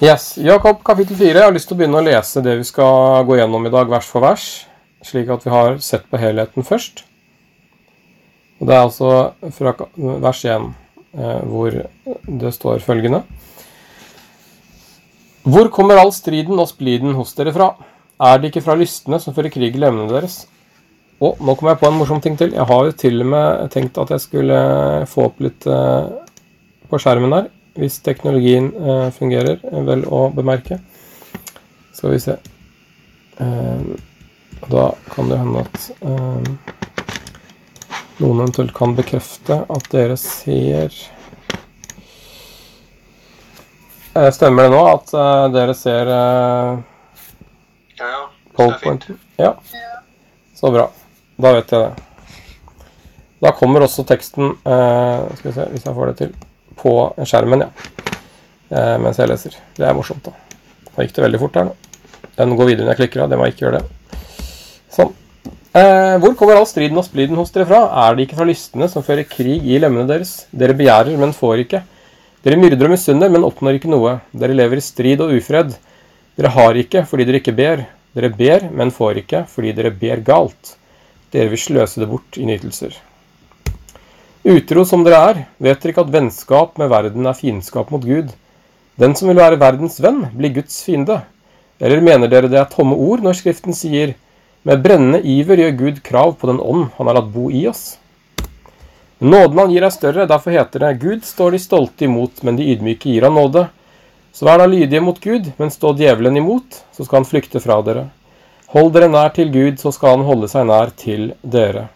[0.00, 1.34] Yes, Jakob kapittel 4.
[1.36, 3.90] Jeg har lyst til å begynne å lese det vi skal gå gjennom i dag,
[3.92, 4.44] vers for vers,
[5.04, 7.02] slik at vi har sett på helheten først.
[8.62, 9.10] Og Det er altså
[9.52, 9.74] fra
[10.24, 10.70] vers 1,
[11.18, 11.76] eh, hvor
[12.40, 13.22] det står følgende
[15.44, 17.74] Hvor kommer all striden og spliden hos dere fra?
[18.18, 20.46] Er det ikke fra lystne som fører krig i levnene deres?
[21.20, 22.54] Og nå kom jeg på en morsom ting til.
[22.56, 26.08] Jeg har jo til og med tenkt at jeg skulle få opp litt eh,
[26.88, 29.58] på skjermen her hvis teknologien eh, fungerer,
[29.88, 30.78] vel å bemerke.
[31.96, 32.36] Skal vi se.
[33.40, 33.82] Eh,
[34.70, 34.84] da
[35.14, 36.50] kan det hende at eh,
[38.20, 40.92] noen eventuelt kan bekrefte at dere ser
[44.14, 46.82] eh, Stemmer det nå at eh, dere ser eh,
[48.00, 48.20] Ja.
[48.56, 49.18] PowerPointen?
[49.40, 49.54] Ja.
[50.54, 50.90] Så bra.
[51.40, 51.92] Da vet jeg det.
[53.40, 56.34] Da kommer også teksten eh, Skal vi se hvis jeg får det til
[56.80, 57.70] på skjermen, ja.
[58.70, 59.56] Eh, mens jeg leser.
[59.76, 60.34] Det er morsomt, da.
[60.90, 61.76] Da gikk det veldig fort her nå.
[62.38, 63.30] Den går videre når jeg klikker av.
[63.30, 64.18] Det må jeg ikke gjøre det.
[64.94, 65.12] Sånn.
[65.76, 67.84] Eh, hvor kommer all striden og spliden hos dere fra?
[68.06, 70.46] Er det ikke fra lystne som fører krig i lemmene deres?
[70.50, 71.82] Dere begjærer, men får ikke.
[72.46, 74.16] Dere myrder og misunner, men oppnår ikke noe.
[74.32, 75.76] Dere lever i strid og ufred.
[76.38, 77.84] Dere har ikke fordi dere ikke ber.
[78.16, 80.74] Dere ber, men får ikke fordi dere ber galt.
[81.30, 82.96] Dere vil sløse det bort i nytelser.
[84.40, 88.30] Utro som dere er, vet dere ikke at vennskap med verden er fiendskap mot Gud?
[88.96, 91.18] Den som vil være verdens venn, blir Guds fiende.
[91.76, 94.14] Eller mener dere det er tomme ord når Skriften sier
[94.64, 97.98] med brennende iver gjør Gud krav på den ånd han har latt bo i oss?
[99.20, 102.72] Nåden han gir er større, derfor heter det Gud står de stolte imot, men de
[102.72, 103.66] ydmyke gir han nåde.
[104.32, 107.82] Så vær da lydige mot Gud, men stå djevelen imot, så skal han flykte fra
[107.84, 108.08] dere.
[108.72, 111.90] Hold dere nær til Gud, så skal han holde seg nær til dere.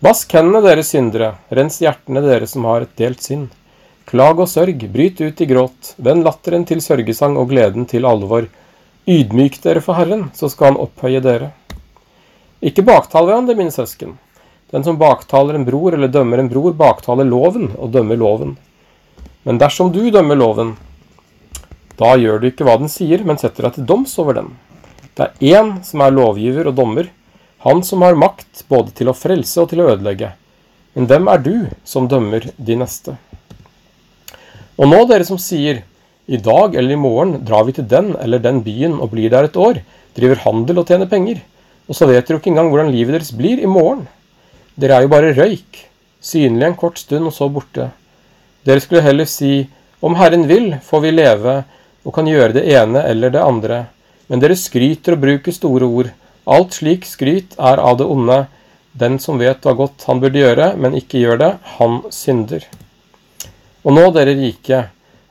[0.00, 3.42] Vask hendene, dere syndere, rens hjertene, dere som har et delt sinn.
[4.08, 8.46] Klag og sørg, bryt ut i gråt, vend latteren til sørgesang og gleden til alvor.
[9.04, 11.50] Ydmyk dere for Herren, så skal Han opphøye dere.
[12.64, 14.16] Ikke baktal hverandre, mine søsken.
[14.72, 18.56] Den som baktaler en bror eller dømmer en bror, baktaler loven og dømmer loven.
[19.44, 20.76] Men dersom du dømmer loven,
[22.00, 24.54] da gjør du ikke hva den sier, men setter deg til doms over den.
[25.12, 27.12] Det er én som er lovgiver og dommer,
[27.64, 30.32] han som har makt både til å frelse og til å ødelegge.
[30.96, 31.54] Men hvem er du
[31.84, 33.16] som dømmer de neste?
[34.80, 35.82] Og nå, dere som sier,
[36.30, 39.48] i dag eller i morgen drar vi til den eller den byen og blir der
[39.48, 39.82] et år,
[40.16, 41.42] driver handel og tjener penger,
[41.90, 44.06] og så vet dere jo ikke engang hvordan livet deres blir i morgen.
[44.80, 45.82] Dere er jo bare røyk,
[46.22, 47.90] synlig en kort stund og så borte.
[48.64, 49.66] Dere skulle heller si,
[50.00, 51.58] om Herren vil, får vi leve
[52.06, 53.82] og kan gjøre det ene eller det andre.
[54.30, 56.12] Men dere skryter og bruker store ord.
[56.50, 58.44] Alt slik skryt er av det onde.
[58.92, 62.64] Den som vet hva godt han burde gjøre, men ikke gjør det, han synder.
[63.86, 64.80] Og nå, dere rike,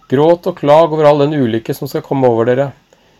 [0.09, 2.69] gråt og klag over all den ulykke som skal komme over dere.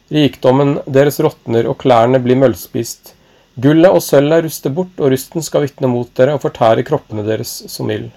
[0.09, 3.13] Rikdommen deres råtner, og klærne blir møllspist.
[3.59, 7.51] Gullet og sølvet ruster bort, og rusten skal vitne mot dere og fortære kroppene deres
[7.67, 8.09] som ild.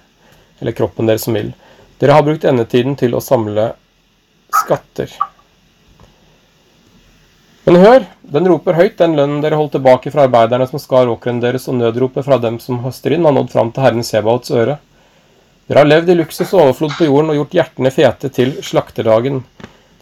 [0.62, 1.52] Eller kroppen deres som ild.
[1.98, 3.72] Dere har brukt endetiden til å samle
[4.62, 5.10] skatter.
[7.64, 11.38] Men hør, den roper høyt, den lønnen dere holdt tilbake fra arbeiderne som skar åkeren
[11.42, 14.80] deres, og nødropet fra dem som høster inn, har nådd fram til Herren Sebaots øre.
[15.70, 19.44] Dere har levd i luksus og overflod på jorden og gjort hjertene fete til slakterdagen.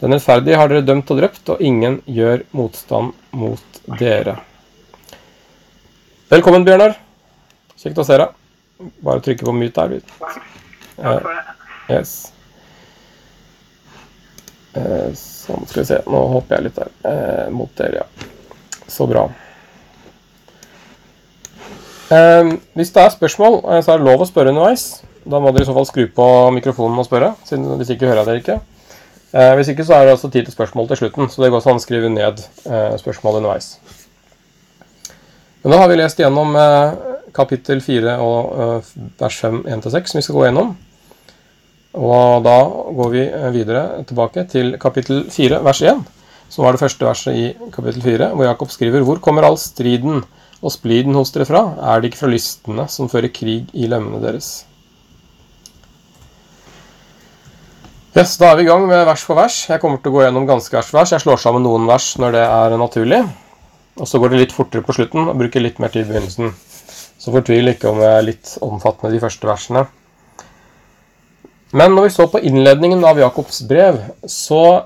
[0.01, 4.39] Den rettferdige har dere dømt og drept, og ingen gjør motstand mot dere.
[6.33, 6.97] Velkommen, Bjørnar.
[7.77, 8.33] Kjekt å se deg.
[9.05, 10.01] Bare trykke på mute der.
[10.17, 11.41] Takk for det.
[11.93, 12.31] Yes.
[14.71, 16.01] Sånn, skal vi se.
[16.07, 16.91] Nå hopper jeg litt der.
[17.09, 18.27] Eh, mot dere, ja.
[18.91, 19.25] Så bra.
[22.11, 25.01] Eh, hvis det er spørsmål, eh, så er det lov å spørre underveis.
[25.23, 28.23] Da må dere i så fall skru på mikrofonen og spørre, siden hvis ikke hører
[28.23, 28.59] jeg dere ikke.
[29.31, 31.63] Eh, hvis ikke så er det altså tid til spørsmål til slutten, så det går
[31.63, 33.77] sånn å skrive ned eh, spørsmål underveis.
[35.63, 36.55] Men da har vi lest gjennom
[37.37, 38.87] kapittel 4 og
[39.19, 40.71] vers 5, 1-6, som vi skal gå gjennom.
[41.91, 42.57] Og da
[42.95, 46.03] går vi eh, videre tilbake til kapittel 4, vers 1,
[46.51, 50.23] som var det første verset i kapittel 4, hvor Jakob skriver Hvor kommer all striden
[50.61, 51.63] og spliden hos dere fra?
[51.91, 54.65] Er det ikke fra lystene som fører krig i lemmene deres?
[58.15, 59.67] Yes, Da er vi i gang med vers for vers.
[59.69, 61.11] Jeg kommer til å gå gjennom ganske vers for vers.
[61.11, 63.21] Jeg slår sammen noen vers når det er naturlig.
[63.99, 66.51] Og så går det litt fortere på slutten og bruker litt mer tid i begynnelsen.
[67.19, 69.85] Så fortvil ikke om jeg er litt omfattende de første versene.
[71.71, 74.85] Men når vi så på innledningen av Jakobs brev, så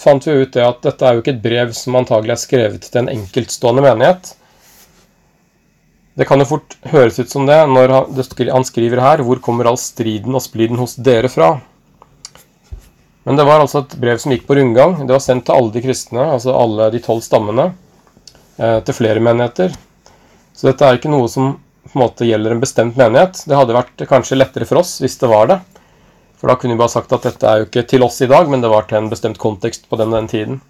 [0.00, 2.86] fant vi ut det at dette er jo ikke et brev som antagelig er skrevet
[2.86, 4.32] til en enkeltstående menighet.
[6.16, 7.92] Det kan jo fort høres ut som det når
[8.50, 11.60] han skriver her 'Hvor kommer all striden og spliden hos dere fra?'
[13.24, 15.06] Men det var altså et brev som gikk på rundgang.
[15.06, 17.74] Det var sendt til alle de kristne, altså alle de tolv stammene,
[18.58, 19.76] eh, til flere menigheter.
[20.54, 21.60] Så dette er ikke noe som
[21.90, 23.42] på en måte gjelder en bestemt menighet.
[23.46, 25.58] Det hadde vært kanskje lettere for oss hvis det var det.
[26.40, 28.48] For da kunne vi bare sagt at dette er jo ikke til oss i dag,
[28.48, 30.60] men det var til en bestemt kontekst på den, den tiden.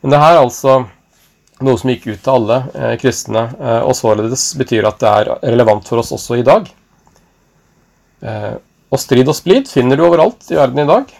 [0.00, 0.76] Men det her er altså
[1.60, 5.32] noe som gikk ut til alle eh, kristne, eh, og således betyr at det er
[5.52, 6.70] relevant for oss også i dag.
[8.24, 8.54] Eh,
[8.90, 11.12] og strid og splid finner du overalt i verden i dag.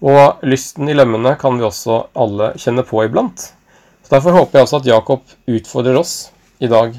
[0.00, 3.46] Og lysten i lemmene kan vi også alle kjenne på iblant.
[4.02, 6.14] Så Derfor håper jeg også at Jakob utfordrer oss
[6.58, 6.96] i dag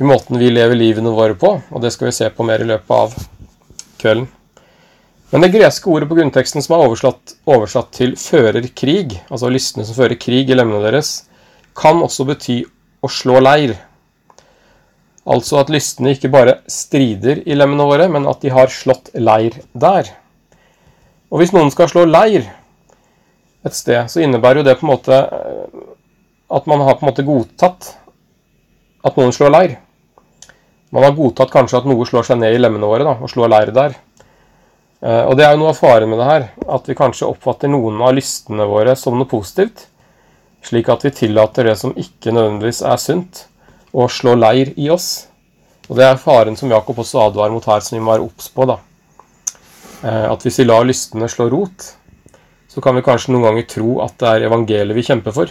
[0.00, 2.68] i måten vi lever livene våre på, og det skal vi se på mer i
[2.70, 3.16] løpet av
[4.00, 4.28] kvelden.
[5.30, 9.84] Men det greske ordet på grunnteksten som er oversatt, oversatt til 'fører krig', altså lystne
[9.84, 11.28] som fører krig i lemmene deres,
[11.76, 12.64] kan også bety
[13.02, 13.76] å slå leir.
[15.26, 19.60] Altså at lystne ikke bare strider i lemmene våre, men at de har slått leir
[19.74, 20.08] der.
[21.30, 22.48] Og hvis noen skal slå leir
[23.64, 25.84] et sted, så innebærer jo det på en måte eh,
[26.50, 27.92] at man har på en måte godtatt
[29.04, 29.78] at noen slår leir.
[30.90, 33.52] Man har godtatt kanskje at noe slår seg ned i lemmene våre da, og slår
[33.52, 33.94] leir der.
[35.00, 37.70] Eh, og det er jo noe av faren med det her, at vi kanskje oppfatter
[37.70, 39.86] noen av lystene våre som noe positivt,
[40.66, 43.46] slik at vi tillater det som ikke nødvendigvis er sunt,
[43.94, 45.28] å slå leir i oss.
[45.88, 48.50] Og det er faren som Jakob også advarer mot her, som vi må være obs
[48.54, 48.66] på.
[48.68, 48.78] da.
[50.02, 51.90] Eh, at hvis vi lar lystene slå rot,
[52.70, 55.50] så kan vi kanskje noen ganger tro at det er evangeliet vi kjemper for,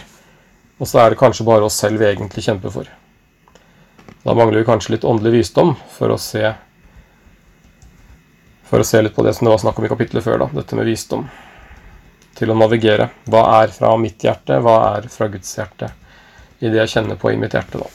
[0.80, 2.88] og så er det kanskje bare oss selv vi egentlig kjemper for.
[4.24, 6.50] Da mangler vi kanskje litt åndelig visdom for å se
[8.70, 10.46] for å se litt på det som det var snakk om i kapittelet før, da,
[10.60, 11.24] dette med visdom.
[12.38, 13.08] Til å navigere.
[13.26, 15.88] Hva er fra mitt hjerte, hva er fra Guds hjerte?
[16.62, 17.88] I det jeg kjenner på i mitt hjerte, da.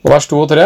[0.00, 0.64] Og vers 2 og 3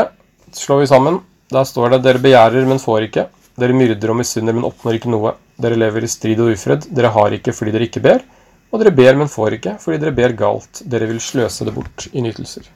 [0.57, 1.19] slår vi sammen.
[1.53, 3.27] Der står det dere begjærer, men får ikke.
[3.61, 5.35] Dere myrder og misunner, men oppnår ikke noe.
[5.61, 6.87] Dere lever i strid og ufred.
[6.97, 8.25] Dere har ikke fordi dere ikke ber.
[8.73, 10.81] Og dere ber, men får ikke, fordi dere ber galt.
[10.89, 12.73] Dere vil sløse det bort i nytelser.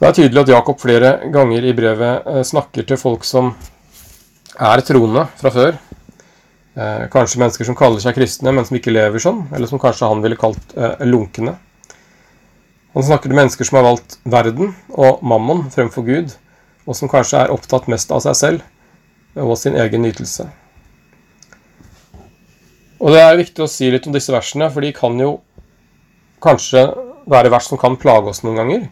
[0.00, 3.50] Det er tydelig at Jakob flere ganger i brevet eh, snakker til folk som
[4.56, 5.74] er troende fra før.
[6.72, 9.42] Eh, kanskje mennesker som kaller seg kristne, men som ikke lever sånn.
[9.52, 11.52] Eller som kanskje han ville kalt eh, lunkne.
[12.94, 16.32] Han snakker til mennesker som har valgt verden og mammon fremfor Gud,
[16.88, 20.46] og som kanskje er opptatt mest av seg selv og sin egen nytelse.
[23.04, 25.36] Og Det er viktig å si litt om disse versene, for de kan jo
[26.40, 26.86] kanskje
[27.28, 28.88] være vers som kan plage oss noen ganger.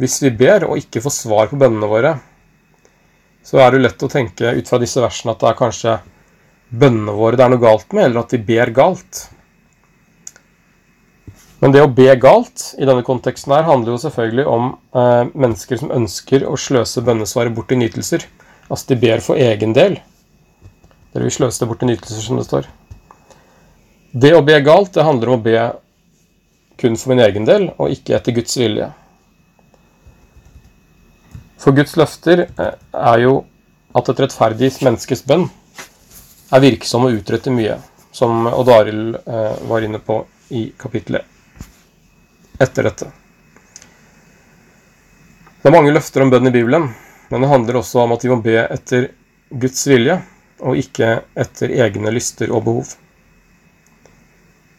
[0.00, 2.16] Hvis vi ber og ikke får svar på bønnene våre,
[3.44, 5.94] så er det jo lett å tenke ut fra disse versene at det er kanskje
[6.74, 9.20] bønnene våre det er noe galt med, eller at vi ber galt.
[11.60, 15.80] Men det å be galt i denne konteksten her handler jo selvfølgelig om eh, mennesker
[15.80, 18.26] som ønsker å sløse bønnesvaret bort i nytelser.
[18.66, 20.00] Altså de ber for egen del.
[21.14, 22.66] Dere vil sløse det bort i nytelser, som det står.
[24.10, 25.62] Det å be galt, det handler om å be
[26.80, 28.90] kun for min egen del, og ikke etter Guds vilje.
[31.60, 33.34] For Guds løfter eh, er jo
[33.94, 35.46] at et rettferdig menneskes bønn
[36.54, 37.78] er virksom og utretter mye,
[38.14, 40.20] som Odd Arild eh, var inne på
[40.54, 41.30] i kapittelet
[42.62, 43.10] etter dette.
[45.62, 46.90] Det er mange løfter om bønn i Bibelen,
[47.30, 49.08] men det handler også om at vi må be etter
[49.50, 50.18] Guds vilje,
[50.64, 52.92] og ikke etter egne lyster og behov.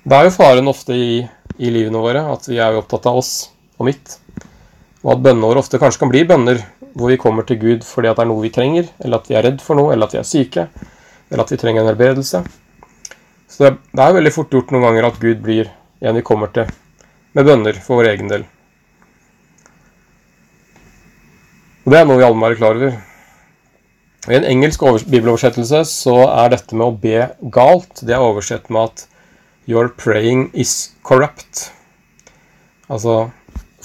[0.06, 1.18] Det er jo faren ofte i,
[1.58, 3.34] i livene våre at vi er opptatt av oss
[3.80, 4.20] og mitt,
[5.06, 6.64] og at bønneår ofte kanskje kan bli bønner
[6.98, 9.38] hvor vi kommer til Gud fordi at det er noe vi trenger, eller at vi
[9.38, 10.68] er redd for noe, eller at vi er syke,
[11.30, 12.42] eller at vi trenger en helbredelse.
[13.52, 15.70] Så det, det er veldig fort gjort noen ganger at Gud blir
[16.02, 16.72] en vi kommer til
[17.38, 18.48] med bønner for vår egen del.
[21.86, 22.98] Og Det er noe vi alle må være klar over.
[24.26, 28.90] I en engelsk bibeloversettelse så er dette med å be galt det er oversett med
[28.90, 29.06] at
[29.70, 31.70] 'your praying is corrupt'.
[32.90, 33.30] Altså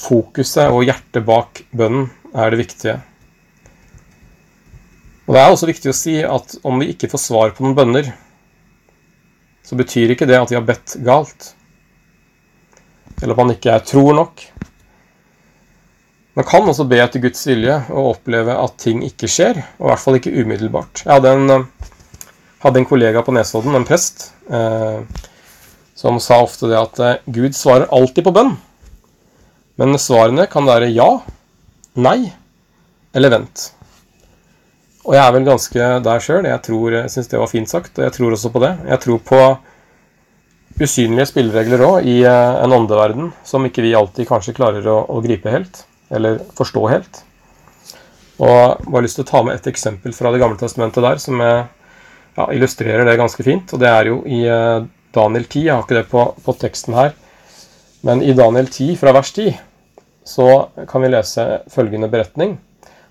[0.00, 2.96] fokuset og hjertet bak bønnen er det viktige.
[5.30, 7.76] Og Det er også viktig å si at om vi ikke får svar på noen
[7.78, 8.08] bønner,
[9.62, 11.52] så betyr ikke det at vi har bedt galt,
[13.20, 14.42] eller at man ikke er tror nok.
[16.34, 19.90] Man kan også be etter Guds vilje og oppleve at ting ikke skjer, og i
[19.92, 21.04] hvert fall ikke umiddelbart.
[21.04, 21.66] Jeg hadde en,
[22.64, 25.02] hadde en kollega på Nesodden, en prest, eh,
[25.94, 28.56] som sa ofte det at eh, Gud svarer alltid på bønn.
[29.80, 31.08] Men svarene kan være ja,
[31.96, 32.18] nei
[33.16, 33.70] eller vent.
[35.06, 36.44] Og jeg er vel ganske der sjøl.
[36.44, 38.74] Jeg, tror, jeg syns det var fint sagt, og jeg tror også på det.
[38.90, 39.38] Jeg tror på
[40.80, 45.22] usynlige spilleregler òg i eh, en åndeverden som ikke vi alltid kanskje klarer å, å,
[45.24, 45.82] gripe helt,
[46.12, 47.22] eller forstå helt.
[48.40, 51.20] Og jeg har lyst til å ta med et eksempel fra Det gamle testamentet der,
[51.20, 53.72] som ja, illustrerer det ganske fint.
[53.72, 54.84] Og det er jo i eh,
[55.16, 55.64] Daniel 10.
[55.64, 57.16] Jeg har ikke det på, på teksten her.
[58.04, 59.69] Men i Daniel 10 fra vers 10
[60.30, 62.58] så kan vi lese følgende beretning.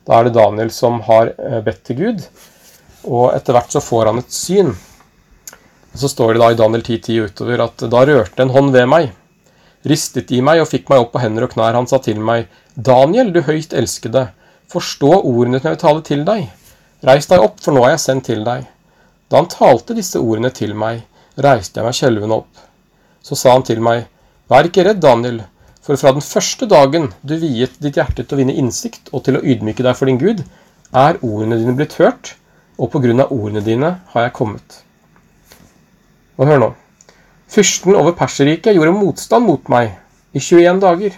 [0.07, 2.23] Da er det Daniel som har eh, bedt til Gud,
[3.09, 4.71] og etter hvert så får han et syn.
[5.99, 8.88] Så står det da i Daniel 10.10 10 utover at da rørte en hånd ved
[8.89, 9.11] meg,
[9.89, 11.75] ristet i meg og fikk meg opp på hender og knær.
[11.75, 14.29] Han sa til meg, Daniel, du høyt elskede,
[14.71, 16.47] forstå ordene når jeg tale til deg.
[17.05, 18.67] Reis deg opp, for nå er jeg sendt til deg.
[19.29, 21.03] Da han talte disse ordene til meg,
[21.38, 22.65] reiste jeg meg skjelvende opp.
[23.23, 24.07] Så sa han til meg,
[24.49, 25.43] Vær ikke redd, Daniel,
[25.89, 29.39] for fra den første dagen du viet ditt hjerte til å vinne innsikt og til
[29.39, 30.43] å ydmyke deg for din Gud,
[30.93, 32.36] er ordene dine blitt hørt,
[32.77, 34.75] og på grunn av ordene dine har jeg kommet.
[36.38, 36.67] Og hør nå.
[37.50, 39.96] Fyrsten over Perserriket gjorde motstand mot meg
[40.38, 41.15] i 21 dager.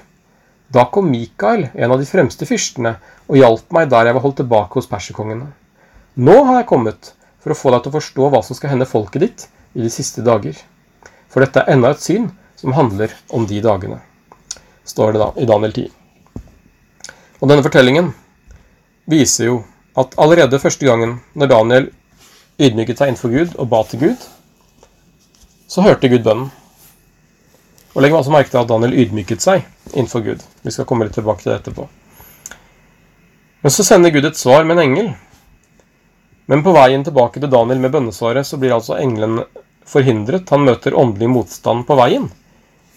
[0.72, 2.94] Da kom Mikael, en av de fremste fyrstene,
[3.28, 5.50] og hjalp meg der jeg var holdt tilbake hos perserkongene.
[6.16, 7.12] Nå har jeg kommet
[7.44, 9.92] for å få deg til å forstå hva som skal hende folket ditt i de
[9.92, 10.56] siste dager.
[11.28, 14.00] For dette er enda et syn som handler om de dagene,
[14.88, 15.90] står det da i Daniel 10.
[17.42, 18.12] Og denne fortellingen
[19.10, 19.58] viser jo
[19.98, 21.88] at allerede første gangen når Daniel
[22.62, 24.28] ydmyket seg innenfor Gud og ba til Gud,
[25.72, 26.52] så hørte Gud bønnen.
[27.92, 30.44] Og legg også merke til at Daniel ydmyket seg innenfor Gud.
[30.64, 31.88] Vi skal komme litt tilbake til det etterpå.
[33.62, 35.10] Men så sender Gud et svar med en engel.
[36.52, 39.42] Men på veien tilbake til Daniel med bønnesvaret, så blir altså engelen
[39.88, 40.50] forhindret.
[40.50, 42.30] Han møter åndelig motstand på veien.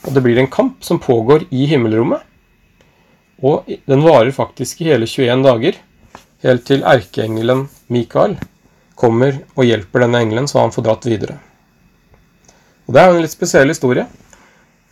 [0.05, 2.21] Og det blir en kamp som pågår i himmelrommet.
[3.45, 5.79] Og den varer faktisk i hele 21 dager,
[6.45, 8.37] helt til erkeengelen Mikael
[8.95, 11.39] kommer og hjelper denne engelen, så han får dratt videre.
[12.87, 14.07] Og Det er jo en litt spesiell historie.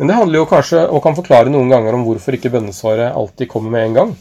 [0.01, 3.51] Men det handler jo kanskje, og kan forklare noen ganger om hvorfor ikke bønnesvaret alltid
[3.53, 4.15] kommer med en gang.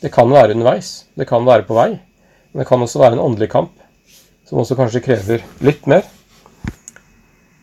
[0.00, 1.90] Det kan være underveis, det kan være på vei,
[2.50, 3.74] men det kan også være en åndelig kamp,
[4.48, 6.06] som også kanskje krever litt mer,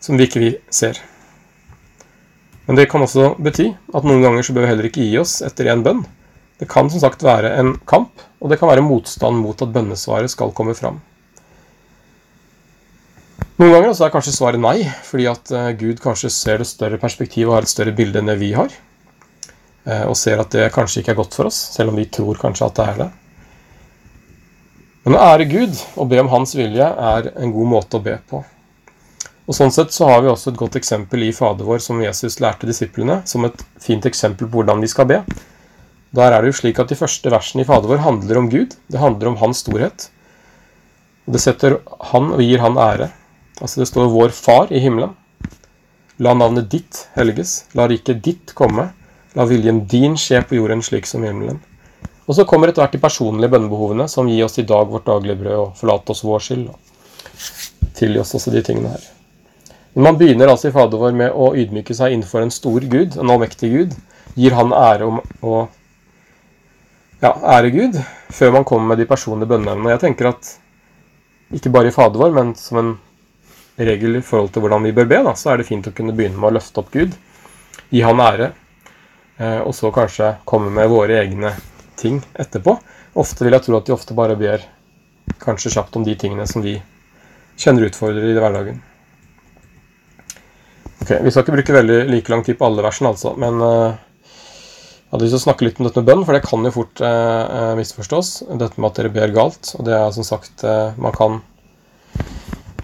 [0.00, 1.00] som vi ikke vi ser.
[2.66, 5.38] Men det kan også bety at noen ganger så bør vi heller ikke gi oss
[5.46, 6.04] etter en bønn.
[6.58, 10.32] Det kan som sagt være en kamp, og det kan være motstand mot at bønnesvaret
[10.32, 10.98] skal komme fram.
[13.56, 16.98] Noen ganger så er kanskje svaret nei, fordi at eh, Gud kanskje ser det større
[17.00, 18.72] perspektivet og har et større bilde enn det vi har.
[19.86, 22.40] Eh, og ser at det kanskje ikke er godt for oss, selv om vi tror
[22.40, 23.08] kanskje at det er det.
[25.06, 28.18] Men å ære Gud og be om Hans vilje er en god måte å be
[28.28, 28.42] på.
[29.46, 32.40] Og Sånn sett så har vi også et godt eksempel i Fader vår som Jesus
[32.42, 35.20] lærte disiplene, som et fint eksempel på hvordan vi skal be.
[36.16, 38.74] Der er det jo slik at De første versene i Fader vår handler om Gud.
[38.90, 40.08] Det handler om Hans storhet.
[41.26, 41.78] Det setter
[42.12, 43.12] Han og gir Han ære.
[43.60, 45.14] Altså Det står 'Vår Far i himmelen'.
[46.18, 47.64] La navnet ditt helges.
[47.74, 48.90] La riket ditt komme.
[49.34, 51.60] La viljen din skje på jorden slik som himmelen.
[52.26, 55.38] Og så kommer etter hvert de personlige bønnebehovene, som gir oss i dag vårt daglige
[55.38, 56.68] brød, og forlate oss vår skyld.
[56.68, 59.15] og Tilgi oss også de tingene her.
[59.96, 63.14] Men man begynner altså i Fader vår med å ydmyke seg innenfor en stor Gud,
[63.16, 63.94] en allmektig Gud.
[64.36, 65.60] Gir han ære om å
[67.22, 67.96] ja, ære Gud,
[68.28, 69.94] før man kommer med de personlige bønneevnene.
[69.94, 70.50] Jeg tenker at
[71.56, 72.90] ikke bare i Fader vår, men som en
[73.80, 76.12] regel i forhold til hvordan vi bør be, da, så er det fint å kunne
[76.16, 77.14] begynne med å løfte opp Gud,
[77.88, 78.50] gi han ære,
[79.38, 81.54] eh, og så kanskje komme med våre egne
[81.96, 82.76] ting etterpå.
[83.16, 84.68] Ofte vil jeg tro at de ofte bare ber
[85.40, 86.76] kanskje kjapt om de tingene som vi
[87.56, 88.84] kjenner utfordrer i hverdagen.
[91.02, 93.34] Ok, Vi skal ikke bruke veldig like lang tid på alle versene, altså.
[93.40, 96.46] Men uh, jeg hadde lyst til å snakke litt om dette med bønn, for det
[96.46, 98.32] kan jo fort uh, misforstås.
[98.56, 99.74] Dette med at dere ber galt.
[99.76, 101.38] Og det er som sagt uh, man, kan,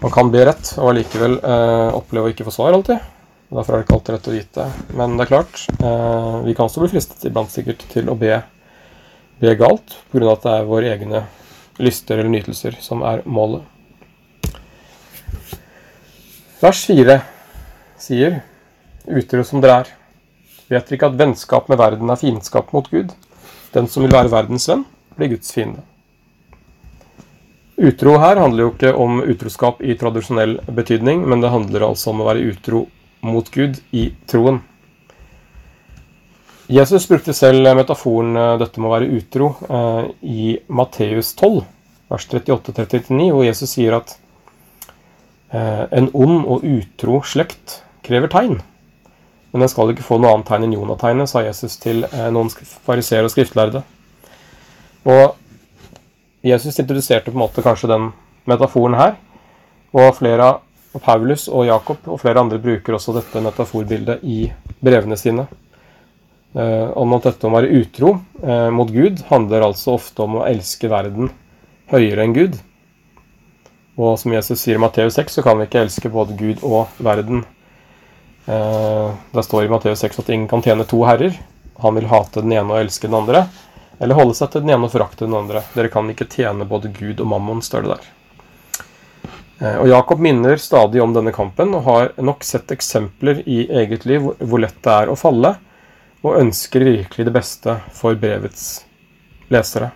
[0.05, 1.41] man kan be rett og allikevel
[1.97, 3.01] oppleve å ikke få svar alltid.
[3.53, 4.71] Derfor er det ikke alltid rett å vite.
[4.97, 5.67] Men det er klart,
[6.47, 8.39] vi kan også bli fristet iblant sikkert til å be,
[9.43, 10.31] be galt pga.
[10.33, 11.27] at det er våre egne
[11.85, 13.61] lyster eller nytelser som er målet.
[16.63, 17.19] Vers 4
[18.03, 18.41] sier,
[19.07, 19.93] utro som dere er,
[20.69, 23.15] vet dere ikke at vennskap med verden er fiendskap mot Gud?
[23.73, 24.85] Den som vil være verdens venn,
[25.17, 25.85] blir Guds fiende.
[27.83, 32.21] Utro her handler jo ikke om utroskap i tradisjonell betydning, men det handler altså om
[32.23, 32.85] å være utro
[33.27, 34.61] mot Gud i troen.
[36.73, 41.65] Jesus brukte selv metaforen eh, dette med å være utro eh, i Matteus 12,
[42.13, 44.15] vers 38-39, hvor Jesus sier at
[45.51, 48.59] eh, en ond og utro slekt krever tegn.
[49.53, 52.51] Men den skal ikke få noe annet tegn enn Jonategnet, sa Jesus til eh, noen
[52.87, 53.83] fariseere og skriftlærde.
[55.09, 55.35] Og
[56.47, 58.11] Jesus introduserte på en måte kanskje den
[58.49, 59.19] metaforen her.
[59.93, 64.47] Og flere av Paulus og Jakob og flere andre bruker også dette metaforbildet i
[64.83, 65.47] brevene sine.
[66.53, 70.45] Eh, om at dette å være utro eh, mot Gud handler altså ofte om å
[70.45, 71.31] elske verden
[71.93, 72.59] høyere enn Gud.
[74.01, 76.93] Og som Jesus sier i Matteus 6, så kan vi ikke elske både Gud og
[77.05, 77.45] verden.
[78.47, 81.37] Eh, det står i Matteus 6 at ingen kan tjene to herrer.
[81.83, 83.47] Han vil hate den ene og elske den andre.
[84.03, 85.63] Eller holde seg til den ene og forakte den andre.
[85.77, 88.11] Dere kan ikke tjene både Gud og mammon, står det der.
[89.63, 94.07] Eh, og Jakob minner stadig om denne kampen, og har nok sett eksempler i eget
[94.09, 95.57] liv hvor lett det er å falle,
[96.23, 98.85] og ønsker virkelig det beste for brevets
[99.51, 99.93] lesere.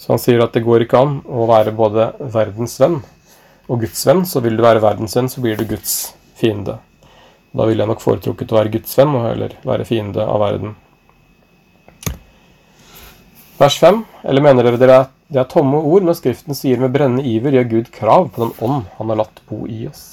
[0.00, 3.02] Så han sier at det går ikke an å være både verdens venn
[3.68, 4.24] og Guds venn.
[4.24, 6.78] Så vil du være verdens venn, så blir du Guds fiende.
[7.50, 10.76] Da ville jeg nok foretrukket å være Guds venn og heller være fiende av verden.
[13.60, 14.04] Vers 5.
[14.24, 17.58] Eller mener dere det er, det er tomme ord når Skriften sier med brennende iver
[17.58, 20.04] gjør Gud krav på den ånd han har latt bo i oss?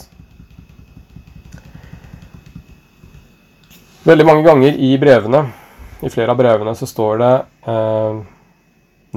[4.07, 5.45] Veldig mange ganger i brevene,
[5.99, 7.31] i flere av brevene, så står det
[7.71, 8.19] eh,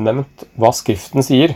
[0.02, 1.54] nevnt hva Skriften sier.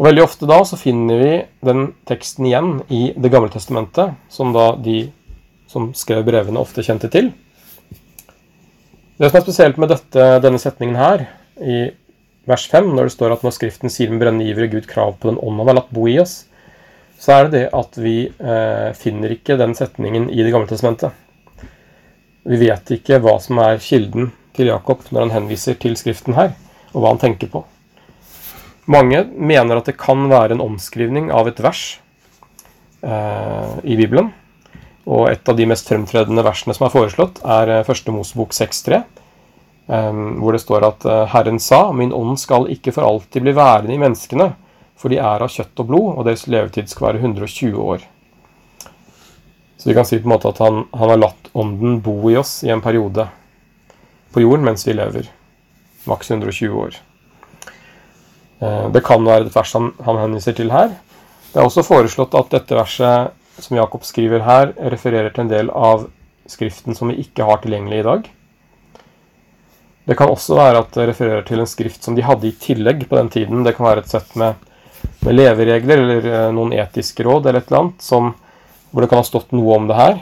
[0.00, 1.32] Og Veldig ofte da så finner vi
[1.68, 5.10] den teksten igjen i Det gamle testamentet, som da de
[5.68, 7.28] som skrev brevene, ofte kjente til.
[9.20, 11.26] Det som er spesielt med dette, denne setningen her,
[11.60, 11.90] i
[12.48, 15.28] vers 5, når det står at når Skriften sier med brennende iver Gud krav på
[15.28, 16.46] den ånd han har latt bo i oss,
[17.20, 21.12] så er det det at vi eh, finner ikke den setningen i Det gamle testamentet.
[22.48, 26.56] Vi vet ikke hva som er kilden til Jakob når han henviser til Skriften her,
[26.94, 27.66] og hva han tenker på.
[28.88, 31.82] Mange mener at det kan være en omskrivning av et vers
[33.02, 34.30] eh, i Bibelen.
[35.10, 39.02] Og et av de mest fremtredende versene som er foreslått, er eh, første Mosebok 6.3,
[39.90, 43.56] eh, hvor det står at eh, Herren sa, min ånd skal ikke for alltid bli
[43.56, 44.52] værende i menneskene,
[45.00, 48.08] for de er av kjøtt og blod, og deres levetid skal være 120 år.
[49.80, 52.36] Så vi kan si på en måte at han, han har latt ånden bo i
[52.36, 53.24] oss i en periode
[54.34, 55.30] på jorden mens vi lever.
[56.04, 56.98] Maks 120 år.
[58.60, 60.92] Eh, det kan være et vers han, han henviser til her.
[61.50, 65.72] Det er også foreslått at dette verset som Jakob skriver her, refererer til en del
[65.74, 66.08] av
[66.50, 68.24] Skriften som vi ikke har tilgjengelig i dag.
[70.08, 73.04] Det kan også være at det refererer til en skrift som de hadde i tillegg
[73.06, 73.60] på den tiden.
[73.62, 74.56] Det kan være et sett med,
[75.22, 78.32] med leveregler eller eh, noen etiske råd eller et eller annet som,
[78.90, 80.18] hvor det kan ha stått noe om det her.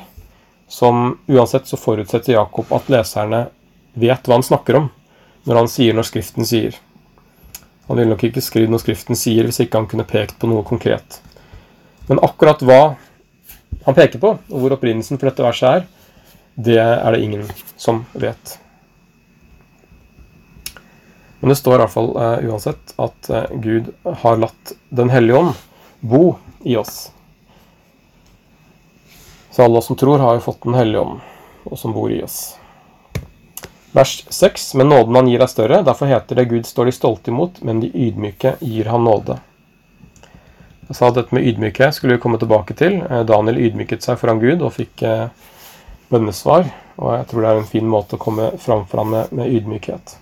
[0.68, 3.46] Som uansett så forutsetter Jakob at leserne
[3.96, 4.90] vet hva han snakker om
[5.48, 6.77] når han sier når Skriften sier.
[7.88, 10.64] Han ville nok ikke skrevet noe Skriften sier hvis ikke han kunne pekt på noe
[10.66, 11.20] konkret.
[12.09, 12.83] Men akkurat hva
[13.85, 15.87] han peker på, og hvor opprinnelsen for dette verset er,
[16.59, 17.44] det er det ingen
[17.81, 18.59] som vet.
[21.40, 23.92] Men det står i hvert fall uh, uansett at uh, Gud
[24.24, 25.53] har latt Den hellige ånd
[26.01, 26.35] bo
[26.66, 27.12] i oss.
[29.55, 31.20] Så alle oss som tror, har jo fått Den hellige ånd,
[31.64, 32.58] og som bor i oss.
[33.92, 34.74] Vers 6.
[34.74, 37.81] Men nåden han gir er større, derfor heter det Gud står de stolte imot, men
[37.81, 39.38] de ydmyke gir han nåde.
[40.88, 43.03] Jeg sa at dette med ydmyke skulle vi komme tilbake til.
[43.05, 45.27] Eh, Daniel ydmyket seg foran Gud og fikk eh,
[46.09, 46.70] bønnesvar.
[46.98, 50.16] Og jeg tror det er en fin måte å komme fram fra med, med ydmykhet.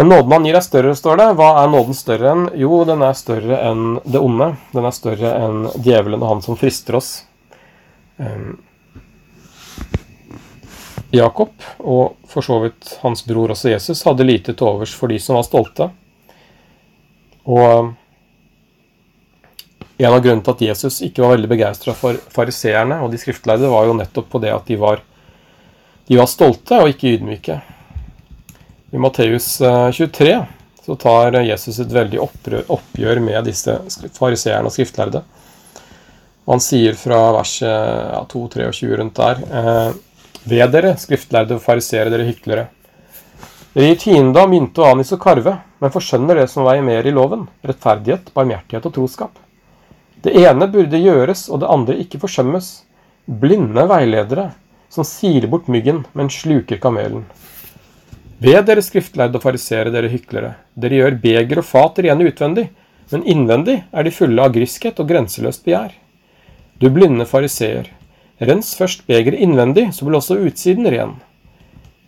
[0.00, 1.28] Men nåden han gir er større, står det.
[1.38, 2.44] Hva er nåden større enn?
[2.58, 4.52] Jo, den er større enn det onde.
[4.72, 7.12] Den er større enn djevelen og han som frister oss.
[8.16, 8.56] Um,
[11.12, 15.18] Jakob, og for så vidt hans bror også Jesus, hadde lite til overs for de
[15.20, 15.90] som var stolte.
[17.44, 17.92] Og
[20.02, 23.68] en av grunnene til at Jesus ikke var veldig begeistra for fariseerne og de skriftlærde,
[23.70, 25.02] var jo nettopp på det at de var,
[26.08, 27.58] de var stolte og ikke ydmyke.
[28.92, 30.48] I Matteus 23 eh,
[30.82, 33.76] så tar Jesus et veldig oppgjør med disse
[34.16, 35.22] fariseerne og skriftlærde.
[36.50, 39.92] Han sier fra vers ja, 2-23 rundt der eh,
[40.48, 42.66] ved dere, skriftlærde farisere, dere hyklere.
[43.72, 47.06] Dere gir tiende av mynte og anis og karve, men forskjønner det som veier mer
[47.06, 49.38] i loven, rettferdighet, barmhjertighet og troskap.
[50.22, 52.72] Det ene burde gjøres, og det andre ikke forsømmes.
[53.26, 54.50] Blinde veiledere,
[54.92, 57.24] som siler bort myggen, men sluker kamelen.
[58.42, 60.56] Ved dere skriftlærde og farisere, dere hyklere.
[60.74, 62.68] Dere gjør beger og fat rene utvendig,
[63.12, 65.92] men innvendig er de fulle av griskhet og grenseløst begjær.
[66.82, 67.90] Du blinde fariseer,
[68.42, 71.14] Rens først begeret innvendig, så blir også utsiden ren.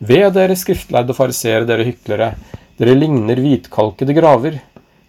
[0.03, 2.33] Ved dere skriftlærde fariseere, dere hyklere,
[2.81, 4.59] dere ligner hvitkalkede graver.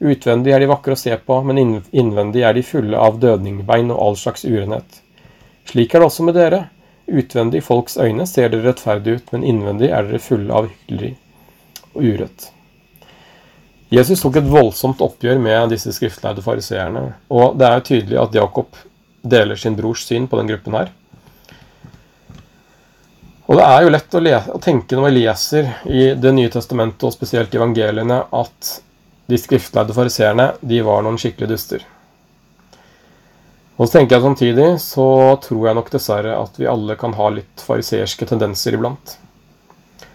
[0.05, 4.01] Utvendig er de vakre å se på, men innvendig er de fulle av dødningbein og
[4.05, 4.99] all slags urenhet.
[5.65, 6.65] Slik er det også med dere.
[7.09, 11.15] Utvendig i folks øyne ser dere rettferdig ut, men innvendig er dere fulle av hykleri
[11.95, 12.51] og urett.
[13.93, 18.77] Jesus tok et voldsomt oppgjør med disse skriftlærde fariseerne, og det er tydelig at Jakob
[19.25, 20.93] deler sin brors syn på den gruppen her.
[23.45, 24.21] Og det er jo lett å,
[24.55, 28.71] å, tenke når vi leser i Det nye testamentet, og spesielt i evangeliene, at
[29.29, 31.85] de skriftlærde fariseerne de var noen skikkelige duster.
[33.75, 35.05] Og så tenker jeg samtidig så
[35.43, 39.17] tror jeg nok dessverre at vi alle kan ha litt fariseerske tendenser iblant.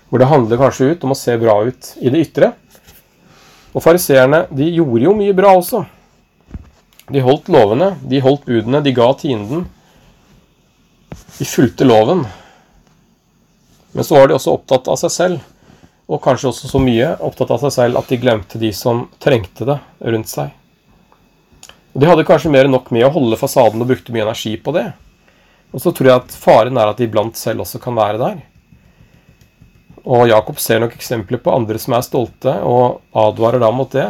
[0.09, 2.55] Hvor det handler kanskje ut om å se bra ut i det ytre.
[3.75, 5.85] Og fariseerne de gjorde jo mye bra også.
[7.11, 9.67] De holdt lovene, de holdt budene, de ga tienden.
[11.37, 12.25] De fulgte loven.
[13.93, 15.43] Men så var de også opptatt av seg selv,
[16.11, 19.67] og kanskje også så mye opptatt av seg selv at de glemte de som trengte
[19.67, 19.79] det
[20.15, 20.51] rundt seg.
[21.93, 24.75] De hadde kanskje mer enn nok med å holde fasaden og brukte mye energi på
[24.77, 24.87] det.
[25.75, 28.39] Og så tror jeg at faren er at de iblant selv også kan være der.
[30.07, 34.09] Og Jakob ser nok eksempler på andre som er stolte, og advarer da mot det.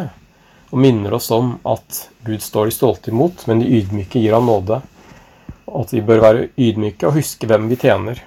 [0.71, 4.47] Og minner oss om at Gud står de stolte imot, men de ydmyke gir ham
[4.49, 4.81] nåde.
[5.67, 8.21] Og at vi bør være ydmyke og huske hvem vi tjener.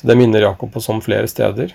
[0.00, 1.74] Så Det minner Jakob oss om flere steder.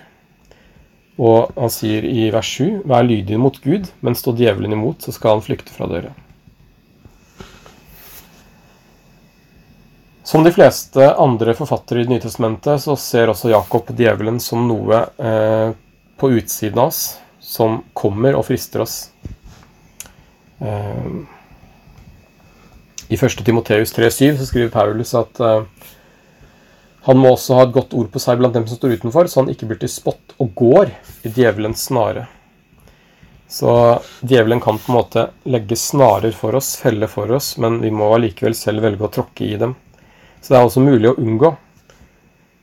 [1.16, 5.14] Og han sier i vers 7.: Vær lydig mot Gud, men stå djevelen imot, så
[5.14, 6.10] skal han flykte fra dere.
[10.26, 14.66] Som de fleste andre forfattere i Det nye testamentet, så ser også Jakob djevelen som
[14.66, 15.70] noe eh,
[16.18, 18.96] på utsiden av oss, som kommer og frister oss.
[20.58, 21.14] Eh,
[23.06, 23.44] I 1.
[23.46, 25.62] Timoteus 3,7 så skriver Paulus at eh,
[27.06, 29.44] han må også ha et godt ord på seg blant dem som står utenfor, så
[29.44, 30.90] han ikke blir til spott og går
[31.22, 32.24] i djevelens snare.
[33.46, 37.92] Så djevelen kan på en måte legge snarer for oss, felle for oss, men vi
[37.94, 39.76] må allikevel selv velge å tråkke i dem.
[40.40, 41.52] Så det er også mulig å unngå.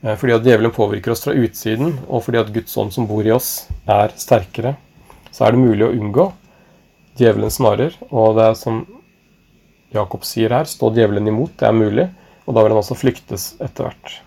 [0.04, 3.24] Eh, fordi at djevelen påvirker oss fra utsiden, og fordi at Guds ånd som bor
[3.24, 4.76] i oss, er sterkere,
[5.32, 6.28] så er det mulig å unngå
[7.16, 7.96] djevelens snarer.
[8.12, 8.84] Og det er som
[9.96, 11.56] Jakob sier her, stå djevelen imot.
[11.64, 12.10] Det er mulig,
[12.44, 14.20] og da vil han også flyktes etter hvert.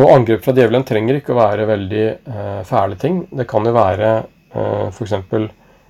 [0.00, 3.22] Og angrep fra djevelen trenger ikke å være veldig eh, fæle ting.
[3.28, 5.14] Det kan jo være eh, f.eks.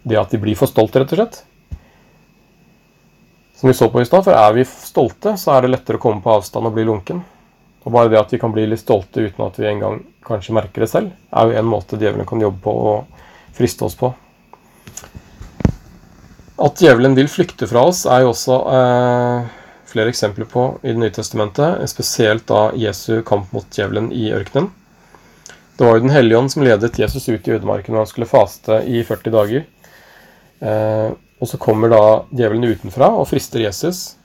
[0.02, 1.42] det at de blir for stolte, rett og slett.
[3.60, 6.02] Som vi så på i stad, for er vi stolte, så er det lettere å
[6.02, 7.22] komme på avstand og bli lunken.
[7.82, 10.82] Og bare det at vi kan bli litt stolte uten at vi engang kanskje merker
[10.82, 13.22] det selv, er jo en måte djevelen kan jobbe på og
[13.54, 14.10] friste oss på.
[16.62, 19.52] At djevelen vil flykte fra oss, er jo også eh,
[19.92, 24.70] flere eksempler på i Det nye testamentet, spesielt da Jesu kamp mot djevelen i ørkenen.
[25.76, 28.30] Det var jo Den hellige ånd som ledet Jesus ut i ødemarken når han skulle
[28.30, 29.64] faste i 40 dager.
[30.62, 31.10] Eh,
[31.42, 34.16] og så kommer da djevelen utenfra og frister Jesus.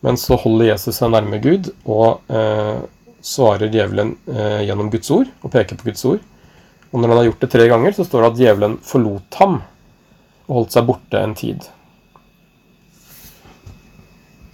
[0.00, 2.80] Men så holder Jesus seg nærme Gud og eh,
[3.22, 6.22] svarer djevelen eh, gjennom Guds ord og peker på Guds ord.
[6.90, 9.60] Og når han har gjort det tre ganger, så står det at djevelen forlot ham
[10.48, 11.66] og holdt seg borte en tid.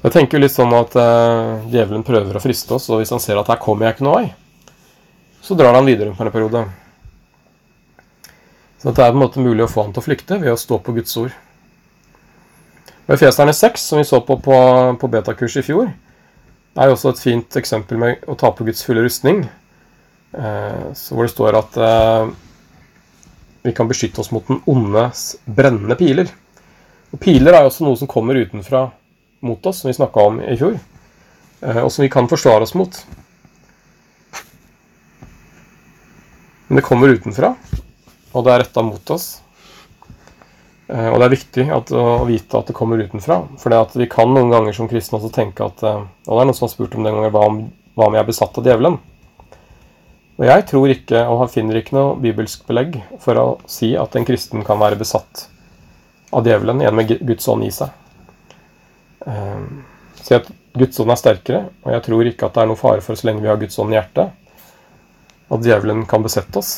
[0.05, 3.38] Jeg tenker litt sånn at uh, djevelen prøver å friste oss, og hvis han ser
[3.40, 4.27] at her kommer jeg ikke noe vei,
[5.45, 6.64] så drar han videre på en periode.
[8.83, 10.61] Så det er på en måte mulig å få han til å flykte ved å
[10.61, 11.33] stå på Guds ord.
[13.07, 14.59] Og Efeserne 6, som vi så på på,
[15.01, 15.88] på betakurs i fjor,
[16.77, 19.47] er jo også et fint eksempel med å ta på Guds fulle rustning.
[20.35, 22.27] Eh, hvor det står at eh,
[23.64, 26.29] vi kan beskytte oss mot den ondes brennende piler.
[27.14, 28.88] Og Piler er jo også noe som kommer utenfra
[29.44, 30.78] mot oss, som vi snakka om i fjor,
[31.61, 32.98] eh, og som vi kan forsvare oss mot.
[36.66, 37.54] Men det kommer utenfra,
[38.33, 39.26] og det er retta mot oss.
[40.88, 43.40] Eh, og det er viktig at, å vite at det kommer utenfra.
[43.61, 46.57] For vi kan noen ganger som kristne også tenke at eh, Og det er noen
[46.57, 47.59] som har spurt om den gangen hva om,
[47.96, 48.98] hva om jeg er besatt av djevelen?
[50.35, 54.26] Og jeg tror ikke, og finner ikke noe bibelsk belegg for å si at en
[54.26, 55.46] kristen kan være besatt
[56.35, 57.92] av djevelen igjen med Guds ånd i seg.
[59.27, 59.85] Ehm,
[60.21, 63.05] så at Guds ånd er sterkere, og jeg tror ikke at det er noe fare
[63.05, 64.33] for så lenge vi har Guds ånd i hjertet,
[65.55, 66.73] at djevelen kan besette oss.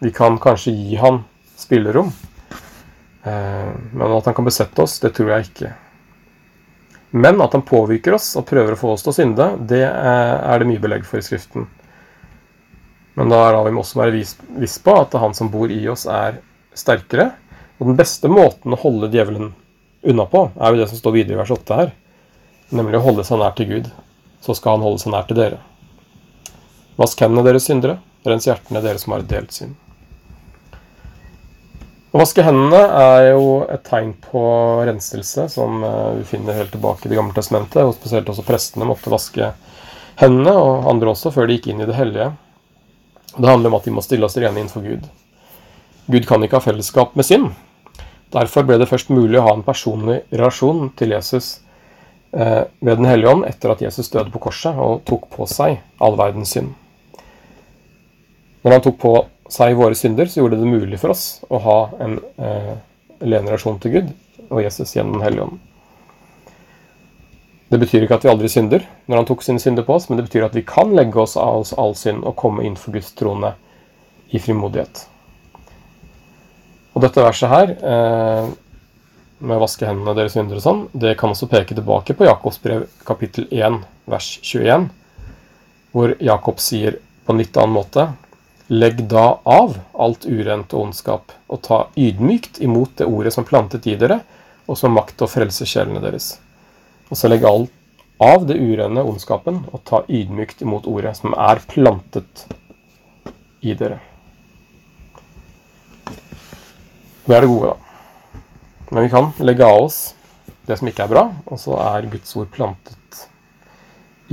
[0.00, 1.22] Vi kan kanskje gi han
[1.60, 2.12] spillerom,
[3.28, 5.74] ehm, men at han kan besette oss, det tror jeg ikke.
[7.10, 10.62] Men at han påvirker oss og prøver å få oss til å synde, det er
[10.62, 11.66] det mye belegg for i Skriften.
[13.18, 14.22] Men da er vi også være
[14.62, 16.38] viss på at han som bor i oss, er
[16.78, 17.32] sterkere.
[17.80, 19.50] Og den beste måten å holde djevelen
[20.02, 21.92] unna på, er jo det som står videre i vers 8 her.
[22.70, 23.90] Nemlig å holde seg nær til Gud.
[24.40, 25.60] Så skal han holde seg nær til dere.
[27.00, 29.76] Vask hendene deres syndere, rens hjertene dere som har et delt synd.
[32.10, 34.42] Å vaske hendene er jo et tegn på
[34.88, 37.84] renselse, som eh, vi finner helt tilbake i Det gamle testamentet.
[37.84, 39.52] Og spesielt også prestene måtte vaske
[40.18, 42.32] hendene, og andre også, før de gikk inn i det hellige.
[43.36, 45.06] Det handler om at de må stille oss rene innenfor Gud.
[46.10, 47.52] Gud kan ikke ha fellesskap med synd.
[48.30, 51.58] Derfor ble det først mulig å ha en personlig relasjon til Jesus
[52.30, 55.80] eh, ved Den hellige ånd etter at Jesus døde på korset og tok på seg
[55.98, 56.76] all verdens synd.
[58.62, 59.14] Når han tok på
[59.50, 62.76] seg våre synder, så gjorde det det mulig for oss å ha en eh,
[63.24, 64.14] levende relasjon til Gud
[64.50, 65.58] og Jesus gjennom Den hellige ånd.
[67.70, 70.18] Det betyr ikke at vi aldri synder når han tok sine synder på oss, men
[70.18, 72.94] det betyr at vi kan legge oss av oss all synd og komme inn for
[72.94, 73.54] Guds trone
[74.30, 75.04] i frimodighet.
[76.94, 78.48] Og dette verset her, eh,
[79.40, 82.58] med å vaske hendene deres synder og sånn, det kan også peke tilbake på Jakobs
[82.62, 84.90] brev kapittel 1 vers 21,
[85.92, 88.10] hvor Jakob sier på en litt annen måte
[88.70, 93.88] Legg da av alt urent og ondskap, og ta ydmykt imot det ordet som plantet
[93.90, 94.20] i dere,
[94.70, 96.36] og som makt å frelse sjelene deres.
[97.10, 97.72] Og så legg alt
[98.22, 102.44] av det urene ondskapen, og ta ydmykt imot ordet som er plantet
[103.66, 103.98] i dere.
[107.30, 108.40] Det er det gode, da.
[108.90, 109.98] Men vi kan legge av oss
[110.66, 113.20] det som ikke er bra, og så er Guds ord plantet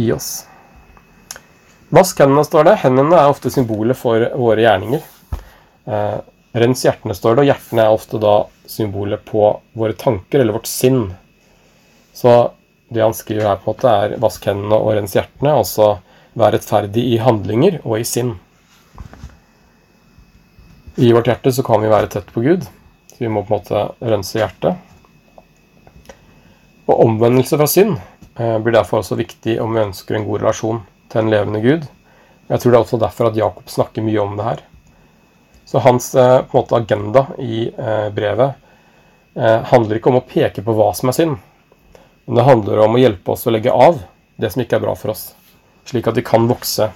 [0.02, 0.48] i oss.
[1.94, 2.74] Vask hendene, står det.
[2.82, 5.04] Hendene er ofte symbolet for våre gjerninger.
[5.86, 6.16] Eh,
[6.58, 8.34] rens hjertene, står det, og hjertene er ofte da
[8.66, 9.44] symbolet på
[9.78, 11.04] våre tanker eller vårt sinn.
[12.18, 12.34] Så
[12.90, 16.00] det han skriver her, på en måte er vask hendene og rens hjertene, altså
[16.34, 18.34] vær rettferdig i handlinger og i sinn.
[20.98, 22.66] I vårt hjerte så kan vi være tett på Gud,
[23.18, 24.78] så vi må på en måte rense hjertet.
[26.86, 27.96] Og omvendelse fra synd
[28.38, 31.88] eh, blir derfor også viktig om vi ønsker en god relasjon til en levende Gud.
[32.48, 34.62] Jeg tror det er også derfor at Jakob snakker mye om det her.
[35.66, 38.64] Så hans eh, måte, agenda i eh, brevet
[39.38, 41.36] handler ikke om å peke på hva som er synd,
[42.26, 44.00] men det handler om å hjelpe oss å legge av
[44.42, 45.28] det som ikke er bra for oss,
[45.86, 46.88] slik at vi kan vokse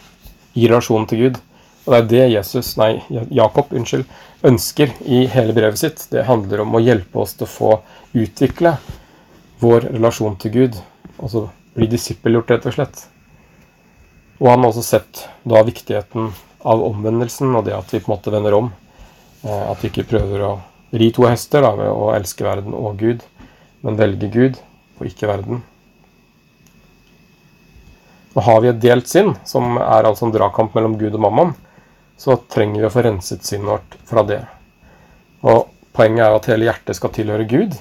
[0.58, 1.38] i relasjonen til Gud.
[1.86, 2.92] Og det er det Jesus, nei,
[3.34, 4.06] Jakob unnskyld,
[4.46, 6.04] ønsker i hele brevet sitt.
[6.12, 7.72] Det handler om å hjelpe oss til å få
[8.18, 8.76] utvikle
[9.62, 10.78] vår relasjon til Gud.
[11.18, 13.04] Altså bli disippelgjort, rett og slett.
[14.42, 16.32] Og han har også sett da viktigheten
[16.70, 18.72] av omvendelsen og det at vi på en måte vender om.
[19.42, 20.54] Eh, at vi ikke prøver å
[20.98, 23.26] ri to hester da, ved å elske verden og Gud,
[23.86, 24.62] men velge Gud
[25.00, 25.64] og ikke verden.
[28.36, 31.54] Og har vi et delt sinn, som er altså en dragkamp mellom Gud og mammon,
[32.22, 34.42] så trenger vi å få renset sinnet vårt fra det.
[35.42, 37.74] Og poenget er at hele hjertet skal tilhøre Gud.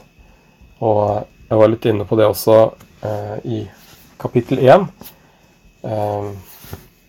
[0.80, 1.02] Og
[1.50, 2.56] jeg var litt inne på det også
[3.04, 3.58] eh, i
[4.20, 4.88] kapittel 1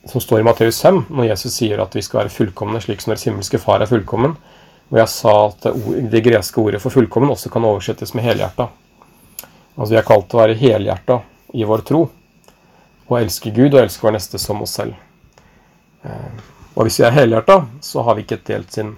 [0.06, 3.12] som står i Matteus 5, når Jesus sier at vi skal være fullkomne slik som
[3.12, 4.34] deres himmelske far er fullkommen.
[4.92, 5.68] Og jeg sa at
[6.12, 8.68] det greske ordet for fullkommen også kan oversettes med helhjerta.
[9.78, 11.22] Altså vi er kalt til å være helhjerta
[11.56, 12.02] i vår tro.
[13.08, 14.98] Og elske Gud og elske vår neste som oss selv.
[16.04, 18.96] Eh, og hvis vi er helhjerta, så har vi ikke et delt sinn.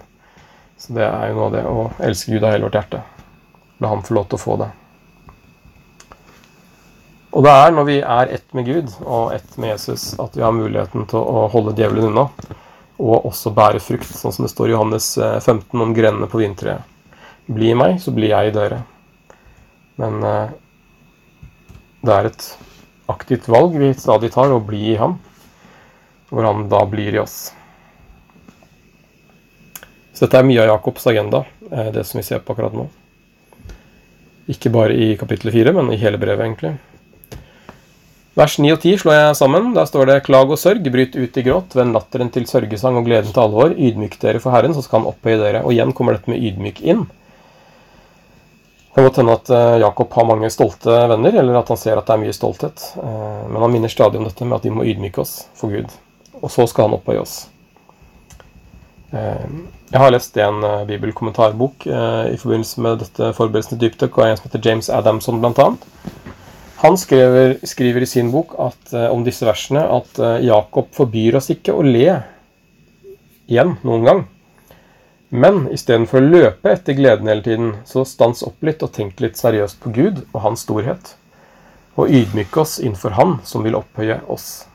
[0.78, 3.02] Så det er jo noe av det å elske Gud av hele vårt hjerte.
[3.82, 4.70] La ham få lov til å få det.
[7.34, 10.44] Og det er når vi er ett med Gud og ett med Jesus, at vi
[10.44, 12.28] har muligheten til å holde djevelen unna.
[13.02, 16.38] Og også bære frukt, sånn som det står i Johannes 15 eh, om grenene på
[16.38, 16.86] vintreet.
[17.50, 18.78] Bli i meg, så blir jeg i dere.
[19.98, 20.54] Men eh,
[22.06, 22.46] det er et
[23.10, 25.18] aktivt valg vi stadig tar, å bli i ham.
[26.30, 27.50] Hvor han da blir i oss.
[30.14, 32.86] Så dette er mye av Jakobs agenda, eh, det som vi ser på akkurat nå.
[34.54, 36.76] Ikke bare i kapittel 4, men i hele brevet, egentlig.
[38.34, 39.68] Vers 9 og 10 slår jeg sammen.
[39.76, 43.06] Der står det Klag og sørg, bryt ut i gråt, vend latteren til sørgesang og
[43.06, 43.74] gleden til alvor.
[43.78, 45.62] Ydmyk dere for Herren, så skal Han opphøye dere.
[45.62, 47.06] Og igjen kommer dette med ydmyk inn.
[47.06, 51.98] Det kan godt hende at eh, Jakob har mange stolte venner, eller at han ser
[51.98, 52.84] at det er mye stolthet.
[52.98, 55.94] Eh, men han minner stadig om dette med at vi må ydmyke oss for Gud.
[56.42, 57.44] Og så skal han opphøye oss.
[59.14, 59.48] Eh,
[59.94, 64.48] jeg har lest en bibelkommentarbok i forbindelse med dette forberedelsen til dypdykk, og en som
[64.48, 65.84] heter James Adamson, annet.
[66.84, 71.38] Han skriver, skriver i sin bok at, eh, om disse versene at eh, Jakob forbyr
[71.38, 72.18] oss ikke å le
[73.48, 74.20] igjen noen gang.
[75.32, 79.40] Men istedenfor å løpe etter gleden hele tiden, så stans opp litt og tenk litt
[79.40, 81.14] seriøst på Gud og hans storhet.
[81.96, 84.66] Og ydmyk oss innenfor Han som vil opphøye oss.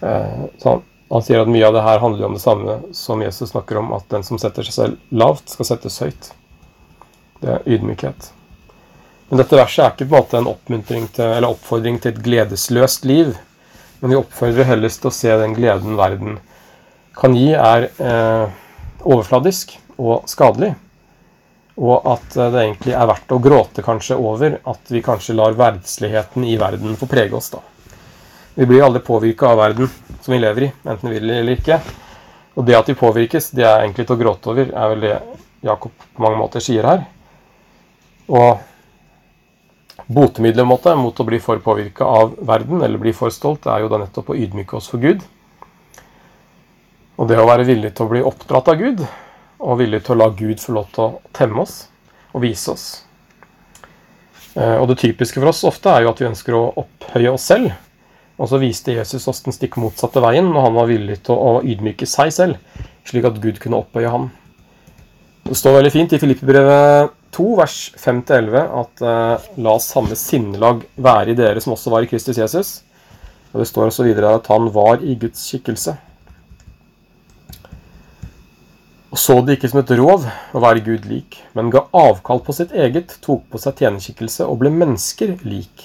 [0.00, 0.58] Sånn.
[0.58, 0.72] så
[1.14, 3.92] han, sier at mye av det her handler om det samme som Jesus snakker om,
[3.94, 6.32] at den som setter seg selv lavt, skal settes høyt.
[7.38, 8.32] Det er ydmykhet.
[9.28, 12.22] Men dette verset er ikke på en måte en oppmuntring til, eller oppfordring til et
[12.24, 13.30] gledesløst liv.
[14.00, 16.40] Men vi oppfordrer helst til å se den gleden verden
[17.14, 18.56] kan gi, er eh,
[19.06, 20.72] overfladisk og skadelig.
[21.78, 25.54] Og at eh, det egentlig er verdt å gråte kanskje over at vi kanskje lar
[25.58, 27.52] verdsligheten i verden få prege oss.
[27.54, 27.62] da.
[28.54, 29.88] Vi blir aldri påvirka av verden
[30.20, 31.80] som vi lever i, enten vi vil eller ikke.
[32.54, 35.14] Og det at vi påvirkes, det er egentlig til å gråte over, er vel det
[35.66, 37.02] Jakob på mange måter sier her.
[38.30, 38.62] Og
[40.06, 43.90] botemiddelet måte, mot å bli for påvirka av verden eller bli for stolt, er jo
[43.90, 45.24] da nettopp å ydmyke oss for Gud.
[47.18, 49.02] Og det å være villig til å bli oppdratt av Gud,
[49.64, 51.88] og villig til å la Gud få lov til å temme oss
[52.34, 52.86] og vise oss.
[54.54, 57.46] Eh, og det typiske for oss ofte er jo at vi ønsker å opphøye oss
[57.50, 57.74] selv.
[58.34, 61.60] Og så viste Jesus oss den stikk motsatte veien når han var villig til å
[61.62, 64.30] ydmyke seg selv, slik at Gud kunne oppøye ham.
[65.44, 71.34] Det står veldig fint i Filippebrevet 2, vers 5-11, at uh, la samme sinnelag være
[71.34, 72.74] i dere som også var i Kristus Jesus.
[73.52, 75.94] Og Det står også videre at han var i Guds skikkelse.
[79.14, 82.54] Og så det ikke som et rov å være Gud lik, men ga avkall på
[82.56, 85.84] sitt eget, tok på seg tjenerskikkelse og ble mennesker lik.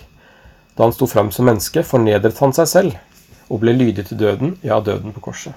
[0.79, 2.93] Da han sto fram som menneske, fornedret han seg selv
[3.51, 5.51] og ble lydig til døden, ja, døden på korset.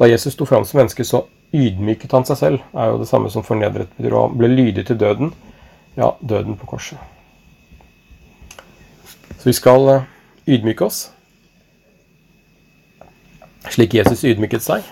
[0.00, 1.20] Da Jesus sto fram som menneske, så
[1.54, 4.98] ydmyket han seg selv, er jo det samme som fornedret betyr, og ble lydig til
[4.98, 5.30] døden,
[5.94, 6.98] ja, døden på korset.
[9.38, 10.10] Så vi skal eh,
[10.56, 11.04] ydmyke oss,
[13.70, 14.82] slik Jesus ydmyket seg.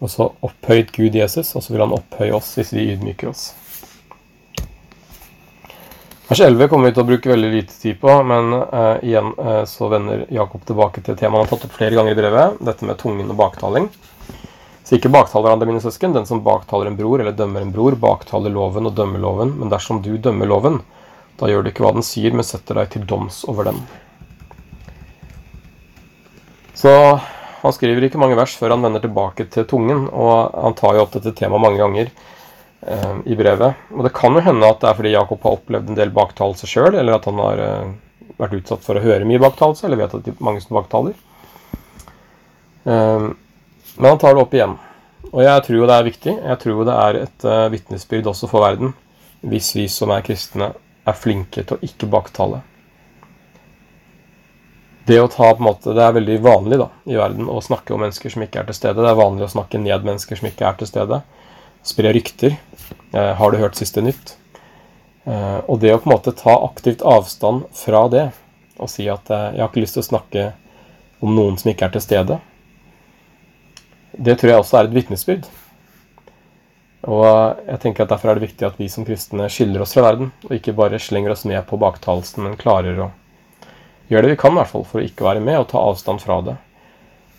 [0.00, 3.50] Og så opphøyet Gud Jesus, og så vil han opphøye oss hvis vi ydmyker oss.
[6.30, 9.64] Vers 11 kommer vi til å bruke veldig lite tid på, men uh, igjen uh,
[9.66, 12.86] så vender Jakob tilbake til temaet han har tatt opp flere ganger i brevet, dette
[12.86, 13.88] med tungen og baktaling.
[14.86, 16.14] Så ikke baktal hverandre, mine søsken.
[16.14, 19.56] Den som baktaler en bror eller dømmer en bror, baktaler loven og dømmer loven.
[19.58, 20.78] Men dersom du dømmer loven,
[21.42, 23.82] da gjør du ikke hva den sier, men setter deg til doms over den.
[26.78, 26.94] Så
[27.64, 31.08] han skriver ikke mange vers før han vender tilbake til tungen, og han tar jo
[31.08, 32.14] opp dette temaet mange ganger
[32.80, 33.80] i brevet.
[33.92, 36.68] Og det kan jo hende at det er fordi Jakob har opplevd en del baktalelse
[36.70, 37.90] sjøl, eller at han har eh,
[38.40, 41.18] vært utsatt for å høre mye baktalelse, eller vet at det er mange som baktaler.
[42.88, 43.26] Eh,
[43.96, 44.78] men han tar det opp igjen.
[45.30, 46.36] Og jeg tror jo det er viktig.
[46.40, 48.94] Jeg tror jo det er et uh, vitnesbyrd også for verden,
[49.46, 50.72] hvis vi som er kristne,
[51.06, 52.62] er flinke til å ikke baktale
[55.10, 57.94] det å ta på en måte, det er veldig vanlig da, i verden å snakke
[57.94, 59.00] om mennesker som ikke er til stede.
[59.00, 61.20] Det er vanlig å snakke ned mennesker som ikke er til stede.
[61.82, 62.56] Spre rykter.
[63.12, 64.36] Eh, har du hørt siste nytt?
[65.24, 68.26] Eh, og det å på en måte ta aktivt avstand fra det
[68.80, 70.44] og si at eh, jeg har ikke lyst til å snakke
[71.24, 72.38] om noen som ikke er til stede,
[74.16, 75.48] det tror jeg også er et vitnesbyrd.
[77.08, 77.24] Og
[77.64, 80.32] jeg tenker at Derfor er det viktig at vi som kristne skiller oss fra verden,
[80.48, 83.10] og ikke bare slenger oss med på baktalelsen, men klarer å
[84.10, 86.20] gjøre det vi kan i hvert fall for å ikke være med og ta avstand
[86.20, 86.56] fra det.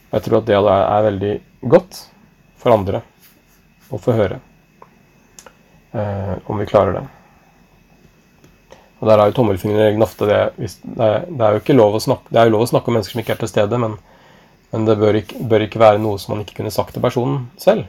[0.09, 1.33] Og jeg tror at det er veldig
[1.73, 2.03] godt
[2.61, 3.03] for andre
[3.91, 4.39] å få høre.
[5.91, 7.07] Eh, om vi klarer det.
[9.01, 12.03] Og Der er jo tommelfingerregelen ofte det, det er, det er, jo ikke lov å
[12.03, 13.95] snakke, det er jo lov å snakke om mennesker som ikke er til stede, men,
[14.71, 17.47] men det bør ikke, bør ikke, være noe som man ikke kunne sagt til personen
[17.59, 17.87] selv.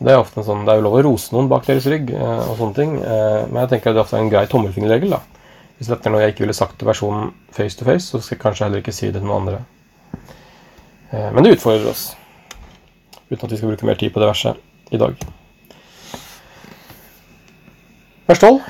[0.00, 2.10] Det er ofte en sånn, det er jo lov å rose noen bak deres rygg,
[2.16, 5.14] eh, og sånne ting, eh, men jeg tenker at det ofte er en grei tommelfingerregel.
[5.78, 8.34] Hvis dette er noe jeg ikke ville sagt til personen face to face, så skal
[8.34, 9.62] jeg kanskje heller ikke si det til noen andre.
[11.14, 12.08] Eh, men det utfordrer oss,
[13.30, 14.58] uten at vi skal bruke mer tid på det verset
[14.90, 15.14] i dag.
[18.26, 18.60] Vers 12.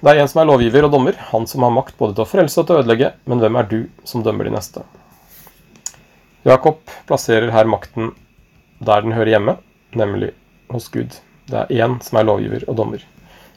[0.00, 2.30] Det er en som er lovgiver og dommer, han som har makt både til å
[2.30, 4.84] frelse og til å ødelegge, men hvem er du som dømmer de neste?
[6.46, 6.78] Jakob
[7.08, 8.12] plasserer her makten
[8.78, 9.56] der den hører hjemme,
[9.98, 10.30] nemlig
[10.70, 11.16] hos Gud.
[11.50, 13.02] Det er én som er lovgiver og dommer.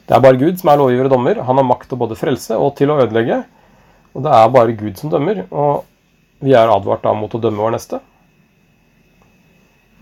[0.08, 1.42] Det er bare Gud som er lovgiver og dommer.
[1.46, 3.42] Han har makt til både frelse og til å ødelegge.
[4.16, 5.84] Og det er bare Gud som dømmer, og
[6.42, 8.02] vi er advart da mot å dømme vår neste.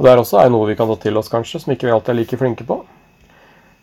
[0.00, 2.14] Og Det er også noe vi kan ta til oss, kanskje, som ikke vi alltid
[2.14, 2.78] er like flinke på.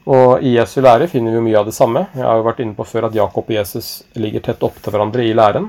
[0.10, 2.08] Og I Jesu lære finner vi mye av det samme.
[2.16, 4.96] Jeg har jo vært inne på før at Jakob og Jesus ligger tett opp til
[4.96, 5.68] hverandre i læren.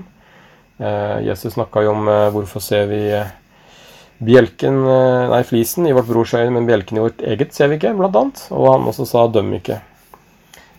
[0.81, 3.29] Eh, Jesus snakka jo om eh, hvorfor ser vi eh,
[4.25, 7.77] bjelken, eh, nei, flisen i vårt brors øye, men bjelken i vårt eget ser vi
[7.83, 8.47] ikke, blant annet.
[8.49, 9.83] Og han også sa 'døm ikke'.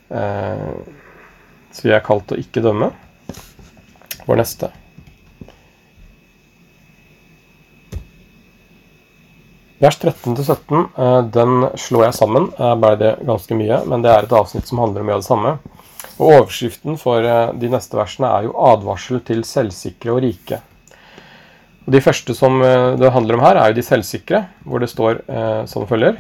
[0.09, 0.67] Eh,
[1.69, 2.89] så vi er kalt å ikke dømme.
[4.25, 4.73] Vår neste.
[9.79, 12.49] Vers 13-17 eh, den slår jeg sammen.
[12.59, 15.23] Eh, ble det ganske mye, men det er et avsnitt som handler om mye av
[15.23, 15.53] det samme.
[16.19, 17.23] Og Overskriften for
[17.55, 20.59] de neste versene er jo 'advarsel til selvsikre og rike'.
[21.87, 25.23] Og De første som det handler om her, er jo de selvsikre, hvor det står
[25.65, 26.19] som følger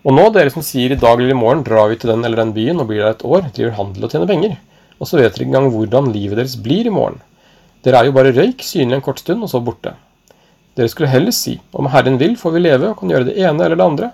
[0.00, 2.40] og nå, dere som sier i dag eller i morgen drar vi til den eller
[2.40, 4.54] den byen og blir der et år, driver handel og tjener penger.
[4.96, 7.18] Og så vet dere ikke engang hvordan livet deres blir i morgen.
[7.84, 9.92] Dere er jo bare røyk, synlig en kort stund, og så borte.
[10.78, 13.64] Dere skulle heller si, om Herren vil, får vi leve og kan gjøre det ene
[13.66, 14.10] eller det andre.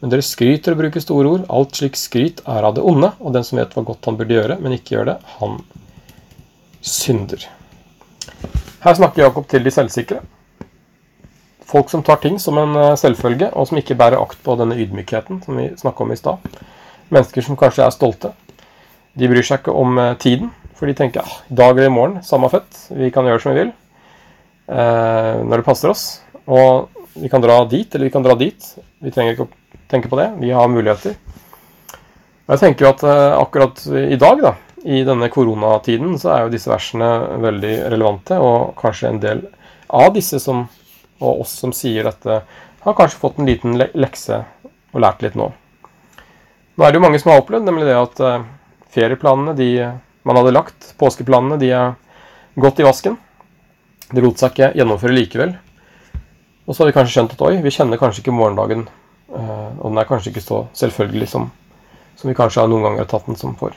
[0.00, 1.44] Men dere skryter og bruker store ord.
[1.52, 4.36] Alt slik skryt er av det onde, og den som vet hva godt han burde
[4.36, 5.58] gjøre, men ikke gjør det, han
[6.86, 7.48] synder.
[8.84, 10.22] Her snakker Jakob til de selvsikre.
[11.68, 14.78] Folk som tar ting som en eh, selvfølge, og som ikke bærer akt på denne
[14.78, 16.46] ydmykheten som vi snakka om i stad.
[17.12, 18.32] Mennesker som kanskje er stolte.
[19.18, 21.92] De bryr seg ikke om eh, tiden, for de tenker ja, i dag eller i
[21.92, 22.86] morgen, samme fett.
[22.94, 23.74] Vi kan gjøre som vi vil
[24.68, 26.02] når det passer oss.
[26.44, 28.68] Og vi kan dra dit, eller vi kan dra dit.
[29.00, 30.28] Vi trenger ikke å tenke på det.
[30.42, 31.16] Vi har muligheter.
[32.48, 34.54] Og jeg tenker jo at eh, akkurat i dag, da,
[34.88, 37.08] i denne koronatiden, så er jo disse versene
[37.44, 39.42] veldig relevante, og kanskje en del
[39.92, 40.64] av disse som,
[41.20, 42.40] og oss som sier dette,
[42.84, 44.40] har kanskje fått en liten lekse
[44.94, 45.50] og lært litt nå.
[46.78, 48.46] Nå er det jo mange som har opplevd nemlig det at uh,
[48.94, 49.68] ferieplanene de
[50.24, 51.96] man hadde lagt, påskeplanene, de er
[52.56, 53.18] gått i vasken.
[54.08, 55.56] Det lot seg ikke gjennomføre likevel.
[56.68, 58.86] Og så har vi kanskje skjønt at oi, vi kjenner kanskje ikke morgendagen.
[59.28, 61.50] Uh, og den er kanskje ikke så selvfølgelig som,
[62.16, 63.76] som vi kanskje noen ganger har tatt den som for.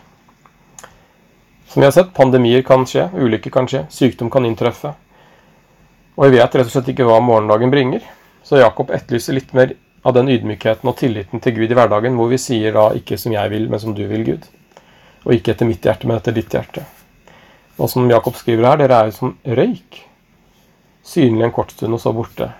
[1.72, 4.92] Som vi har sett, pandemier kan skje, ulykker kan skje, sykdom kan inntreffe.
[6.18, 8.04] Og vi vet rett og slett ikke hva morgendagen bringer.
[8.44, 9.72] Så Jakob etterlyser litt mer
[10.04, 13.32] av den ydmykheten og tilliten til Gud i hverdagen, hvor vi sier da ikke som
[13.32, 14.48] jeg vil, men som du vil, Gud.
[15.24, 16.84] Og ikke etter mitt hjerte, men etter ditt hjerte.
[17.80, 20.02] Og som Jakob skriver her, dere er jo som røyk.
[21.04, 22.52] Synlig en kort stund, og så borte.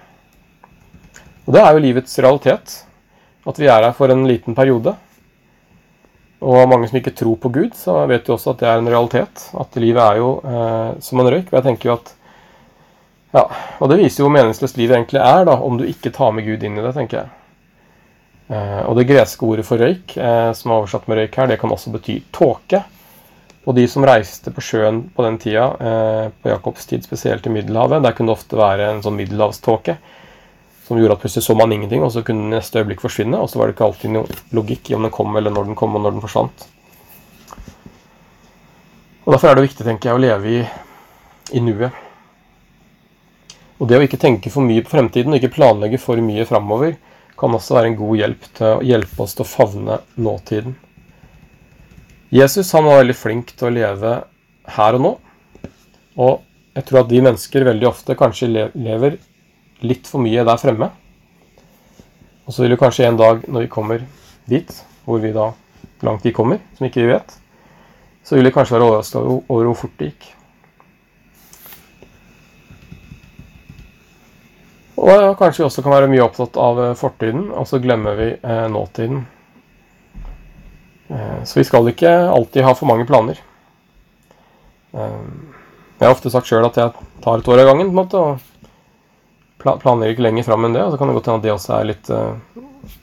[1.46, 2.78] Og det er jo livets realitet.
[3.48, 4.96] At vi er her for en liten periode.
[6.42, 8.90] Og mange som ikke tror på Gud, så vet jo også at det er en
[8.90, 9.46] realitet.
[9.58, 11.52] At livet er jo eh, som en røyk.
[11.52, 12.16] Og jeg tenker jo at
[13.32, 13.46] ja,
[13.80, 16.44] og det viser jo hvor meningsløst livet egentlig er, da, om du ikke tar med
[16.44, 17.30] Gud inn i det, tenker jeg.
[18.52, 21.60] Eh, og det greske ordet for røyk, eh, som er oversatt med røyk her, det
[21.62, 22.82] kan også bety tåke.
[23.62, 27.54] Og de som reiste på sjøen på den tida, eh, på Jakobs tid, spesielt i
[27.54, 29.98] Middelhavet, der kunne det ofte være en sånn middelhavståke
[30.92, 33.38] som gjorde at plutselig så man ingenting, og så kunne den neste øyeblikk forsvinne.
[33.40, 35.78] Og så var det ikke alltid noe logikk i om den kom, eller når den
[35.80, 36.66] kom, og når den forsvant.
[39.22, 40.64] Og Derfor er det viktig tenker jeg, å leve i,
[41.56, 42.02] i nuet.
[43.80, 46.98] Og det å ikke tenke for mye på fremtiden og ikke planlegge for mye framover,
[47.40, 50.76] kan også være en god hjelp til å hjelpe oss til å favne nåtiden.
[52.32, 54.12] Jesus han var veldig flink til å leve
[54.78, 55.12] her og nå.
[56.16, 56.40] Og
[56.78, 59.18] jeg tror at de mennesker veldig ofte kanskje lever
[59.84, 60.88] litt for mye der fremme.
[62.48, 64.06] Og så vil det kanskje en dag når vi kommer
[64.48, 64.72] dit,
[65.04, 65.50] hvor vi da
[66.08, 67.36] langt vi kommer, som ikke vi vet,
[68.24, 70.30] så vil det kanskje være overraska over hvor fort det gikk.
[75.02, 78.28] Og kanskje vi også kan være mye opptatt av eh, fortiden, og så glemmer vi
[78.38, 79.24] eh, nåtiden.
[81.12, 83.40] Eh, så vi skal ikke alltid ha for mange planer.
[84.94, 85.20] Eh,
[86.00, 86.94] jeg har ofte sagt sjøl at jeg
[87.24, 90.86] tar et år av gangen, på en måte, og planlegger ikke lenger fram enn det.
[90.86, 92.62] Og så kan det godt hende at de også er litt eh,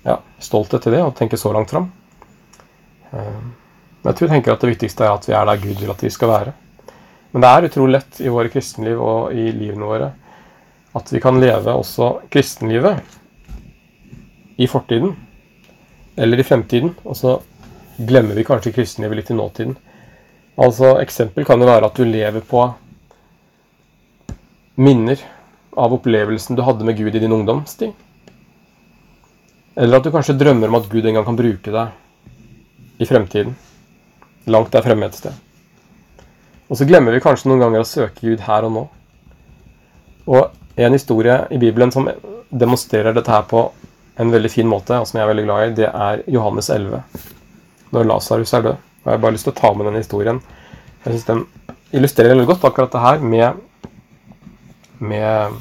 [0.09, 1.91] ja, stolte til det, og tenker så langt fram.
[3.09, 5.93] Men jeg tror jeg tenker at det viktigste er at vi er der Gud vil
[5.95, 6.53] at vi skal være.
[7.33, 10.11] Men det er utrolig lett i våre kristenliv og i livene våre
[10.99, 13.01] at vi kan leve også kristenlivet
[14.59, 15.15] i fortiden
[16.19, 17.37] eller i fremtiden, og så
[17.99, 19.77] glemmer vi kanskje kristenlivet litt i nåtiden.
[20.59, 22.63] Altså, Eksempel kan jo være at du lever på
[24.79, 25.23] minner
[25.79, 27.93] av opplevelsen du hadde med Gud i din ungdomstid.
[29.79, 33.55] Eller at du kanskje drømmer om at Gud en gang kan bruke deg i fremtiden.
[34.47, 35.35] Langt der fremme et sted.
[36.69, 38.85] Og så glemmer vi kanskje noen ganger å søke Gud her og nå.
[40.29, 42.11] Og en historie i Bibelen som
[42.51, 43.65] demonstrerer dette her på
[44.19, 47.03] en veldig fin måte, og som jeg er veldig glad i, det er Johannes 11.
[47.95, 48.85] Når Lasarus er død.
[49.03, 50.41] Og jeg har bare lyst til å ta med den historien.
[51.05, 51.45] Jeg syns den
[51.97, 53.61] illustrerer veldig godt akkurat det her med,
[55.01, 55.61] med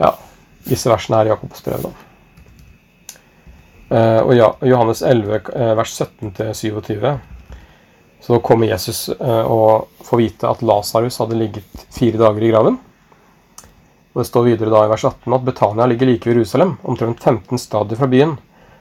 [0.00, 0.14] ja,
[0.68, 1.90] disse versene her i Jakobs brev.
[3.90, 7.08] Uh, og ja, Johannes 11, uh, vers 17-27,
[8.22, 12.78] så kommer Jesus uh, og får vite at Lasarus hadde ligget fire dager i graven.
[14.10, 17.22] Og Det står videre da i vers 18 at Betania ligger like ved Jerusalem, omtrent
[17.22, 18.38] 15 stadier fra byen,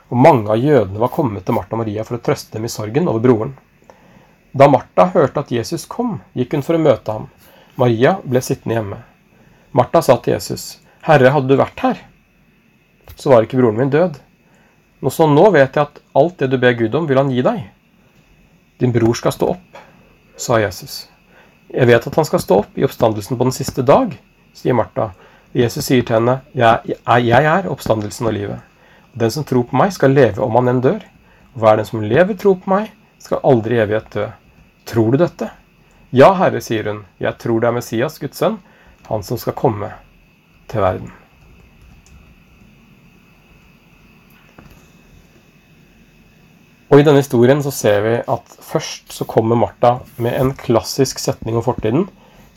[0.09, 2.71] og mange av jødene var kommet til Martha og Maria for å trøste dem i
[2.71, 3.55] sorgen over broren.
[4.51, 7.27] Da Martha hørte at Jesus kom, gikk hun for å møte ham.
[7.77, 9.01] Maria ble sittende hjemme.
[9.71, 11.97] Martha sa til Jesus, 'Herre, hadde du vært her,
[13.15, 14.19] så var ikke broren min død.'
[15.01, 17.41] Nå så nå vet jeg at alt det du ber Gud om, vil han gi
[17.41, 17.69] deg.
[18.79, 19.77] Din bror skal stå opp,
[20.35, 21.07] sa Jesus.
[21.71, 24.17] Jeg vet at han skal stå opp i oppstandelsen på den siste dag
[24.53, 25.11] sier Martha.
[25.55, 28.68] Jesus sier til henne, jeg, er oppstandelsen og livet.
[29.13, 31.05] Den som tror på meg, skal leve om han enn dør.
[31.55, 34.27] Og hver den som lever, tror på meg, skal aldri i evighet dø.
[34.89, 35.49] Tror du dette?
[36.15, 37.03] Ja, Herre, sier hun.
[37.21, 38.59] Jeg tror det er Messias, Guds sønn,
[39.09, 39.91] han som skal komme
[40.69, 41.11] til verden.
[46.89, 51.21] Og I denne historien så ser vi at først så kommer Martha med en klassisk
[51.21, 52.07] setning om fortiden,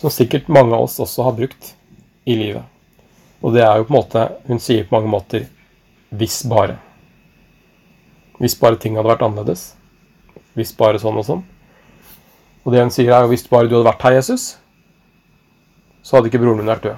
[0.00, 1.74] som sikkert mange av oss også har brukt
[2.24, 2.64] i livet.
[3.44, 5.44] Og det er jo på en måte Hun sier på mange måter
[6.12, 6.78] 'hvis bare'.
[8.38, 9.74] Hvis bare ting hadde vært annerledes.
[10.54, 11.44] Hvis bare sånn og sånn.
[12.64, 14.58] Og det hun sier, er hvis bare du hadde vært her, Jesus,
[16.02, 16.96] så hadde ikke broren min vært død.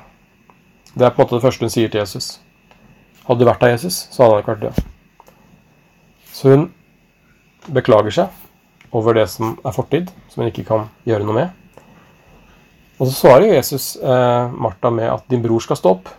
[0.94, 2.40] Det er på en måte det første hun sier til Jesus.
[3.26, 4.84] Hadde du vært her, Jesus, så hadde han ikke vært død.
[6.32, 6.72] Så hun
[7.72, 11.48] beklager seg over det som er fortid, som hun ikke kan gjøre noe med.
[13.00, 16.10] Og så svarer Jesus eh, Martha med at din bror skal stå opp.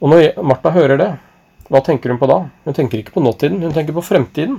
[0.00, 1.10] Og når Martha hører det,
[1.68, 2.38] hva tenker hun på da?
[2.64, 4.58] Hun tenker ikke på nåtiden, hun tenker på fremtiden.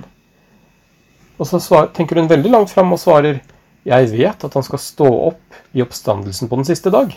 [1.40, 1.58] Og så
[1.96, 3.40] tenker hun veldig langt fram og svarer
[3.88, 7.14] jeg vet at han skal stå opp i oppstandelsen på den siste dag.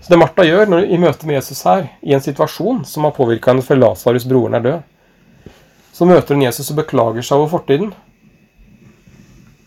[0.00, 3.12] Så det Martha gjør når, i møte med Jesus her, i en situasjon som har
[3.14, 5.52] påvirka henne for Lasarus, broren, er død,
[5.92, 7.92] så møter hun Jesus og beklager seg over fortiden.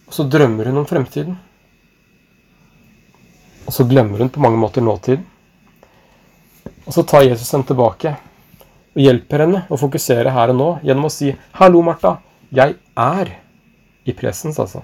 [0.09, 1.37] Og så drømmer hun om fremtiden.
[3.69, 5.21] Og så glemmer hun på mange måter nåtiden.
[6.87, 8.17] Og så tar Jesus henne tilbake
[8.93, 12.19] og hjelper henne å fokusere her og nå gjennom å si 'Hallo, Martha.
[12.51, 13.37] Jeg er
[14.05, 14.83] i presens', altså.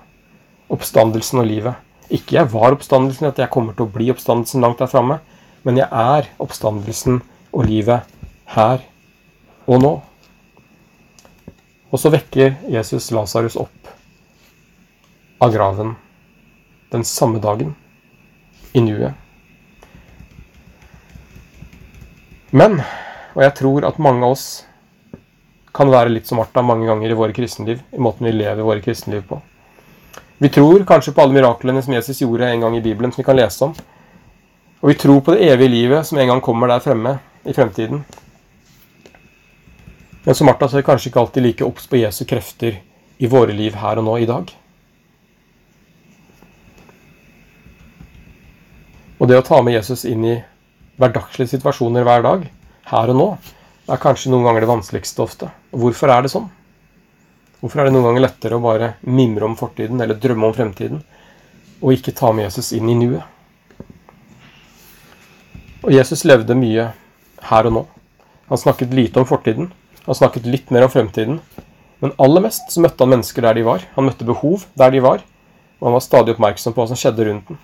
[0.69, 1.75] Oppstandelsen og livet.
[2.09, 5.19] Ikke 'jeg var oppstandelsen', at jeg kommer til å bli oppstandelsen langt der framme,
[5.63, 7.21] men jeg er oppstandelsen
[7.53, 8.01] og livet
[8.45, 8.79] her
[9.67, 10.01] og nå.
[11.91, 13.89] Og så vekker Jesus Lasarus opp
[15.41, 15.95] av graven
[16.91, 17.75] den samme dagen,
[18.73, 19.13] i nuet.
[22.51, 22.81] Men,
[23.39, 24.47] og jeg tror at mange av oss
[25.71, 28.83] kan være litt som Martha mange ganger i våre kristenliv, i måten vi lever våre
[28.83, 29.37] kristenliv på.
[30.43, 33.27] Vi tror kanskje på alle miraklene som Jesus gjorde en gang i Bibelen, som vi
[33.29, 33.77] kan lese om.
[34.81, 37.15] Og vi tror på det evige livet som en gang kommer der fremme
[37.47, 38.03] i fremtiden.
[40.27, 42.81] Men som Martha så er vi kanskje ikke alltid like obs på Jesu krefter
[43.23, 44.51] i våre liv her og nå i dag.
[49.15, 50.39] Og det å ta med Jesus inn i
[50.99, 52.49] hverdagslige situasjoner hver dag,
[52.89, 53.27] her og nå,
[53.89, 55.49] er kanskje noen ganger det vanskeligste ofte.
[55.73, 56.49] Hvorfor er det sånn?
[57.59, 61.01] Hvorfor er det noen ganger lettere å bare mimre om fortiden eller drømme om fremtiden,
[61.79, 63.23] og ikke ta med Jesus inn i nuet?
[65.83, 66.89] Og Jesus levde mye
[67.49, 67.83] her og nå.
[68.49, 69.69] Han snakket lite om fortiden.
[70.05, 71.39] Han snakket litt mer om fremtiden.
[72.03, 73.85] Men aller mest så møtte han mennesker der de var.
[73.95, 75.23] Han møtte behov der de var.
[75.79, 77.59] Og han var stadig oppmerksom på hva som skjedde rundt den.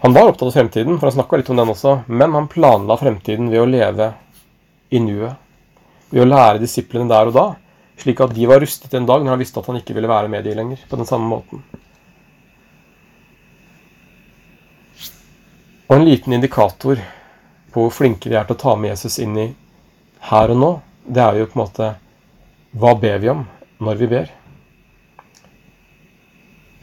[0.00, 2.96] Han var opptatt av fremtiden, for han snakka litt om den også, men han planla
[3.00, 4.12] fremtiden ved å leve
[4.94, 5.34] i nuet.
[6.12, 7.46] Ved å lære disiplene der og da,
[7.98, 10.30] slik at de var rustet en dag når han visste at han ikke ville være
[10.30, 10.84] med de lenger.
[10.88, 11.64] på den samme måten.
[15.88, 17.00] Og en liten indikator
[17.72, 19.48] på hvor flinke vi er til å ta med Jesus inn i
[20.30, 20.70] her og nå,
[21.08, 21.90] det er jo på en måte
[22.78, 23.46] Hva ber vi om
[23.80, 24.32] når vi ber?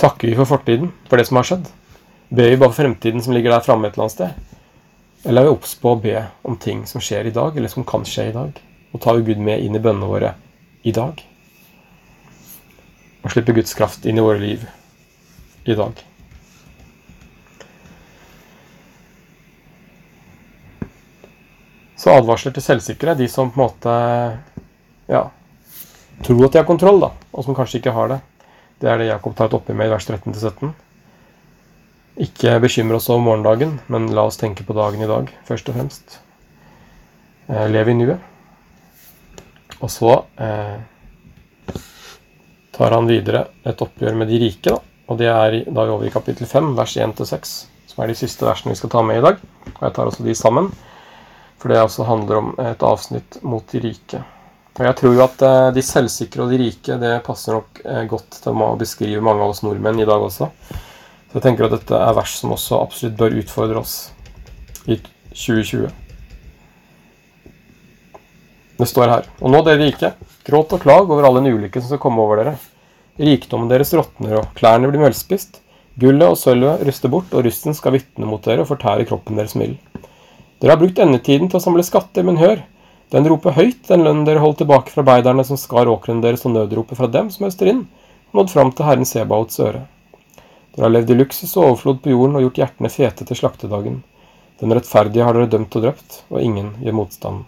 [0.01, 1.67] Takker vi for fortiden, for det som har skjedd?
[2.29, 4.29] Ber vi bare fremtiden som ligger der framme et eller annet sted?
[5.25, 6.15] Eller er vi obs på å be
[6.45, 8.57] om ting som skjer i dag, eller som kan skje i dag?
[8.93, 10.33] Og tar vi Gud med inn i bønnene våre
[10.85, 11.21] i dag?
[13.21, 14.65] Og slipper Guds kraft inn i våre liv
[15.65, 16.01] i dag?
[21.97, 23.93] Så advarsler til selvsikre, de som på en måte
[25.09, 25.23] ja,
[26.25, 28.19] tror at de har kontroll, da, og som kanskje ikke har det.
[28.81, 30.73] Det er det Jakob tar et oppgjør med i vers 13-17.
[32.15, 35.75] Ikke bekymre oss over morgendagen, men la oss tenke på dagen i dag, først og
[35.75, 36.19] fremst.
[37.49, 38.31] Eh, lev i nuet.
[39.83, 40.77] Og så eh,
[42.77, 44.79] tar han videre et oppgjør med de rike, da.
[45.11, 47.51] Og det er da er vi over i kapittel 5, vers 1-6,
[47.91, 49.43] som er de siste versene vi skal ta med i dag.
[49.75, 50.71] Og jeg tar også de sammen,
[51.59, 54.23] for det også handler om et avsnitt mot de rike.
[54.75, 58.03] Og jeg tror jo at eh, de selvsikre og de rike, det passer nok eh,
[58.11, 60.49] godt til å beskrive mange av oss nordmenn i dag også.
[61.35, 63.93] Så jeg tenker at dette er vers som også absolutt bør utfordre oss
[64.87, 64.95] i
[65.35, 65.89] 2020.
[68.79, 70.13] Det står her Og nå, dere rike,
[70.47, 72.53] gråt og klag over alle den ulykke som skal komme over dere.
[73.19, 75.59] Rikdommen deres råtner, og klærne blir møllspist.
[75.99, 79.57] Gullet og sølvet ruster bort, og rusten skal vitne mot dere og fortære kroppen deres
[79.59, 79.75] mild.
[80.63, 82.61] Dere har brukt endetiden til å samle skatter, men hør,
[83.11, 86.55] den roper høyt, den lønnen dere holdt tilbake fra arbeiderne som skar åkrene deres, og
[86.55, 87.83] nødropet fra dem som høster inn,
[88.31, 89.83] nådd fram til Herren Sebaots øre.
[90.75, 94.01] Dere har levd i luksus og overflod på jorden og gjort hjertene fete til slaktedagen.
[94.59, 97.45] Den rettferdige har dere dømt og drept, og ingen gjør motstand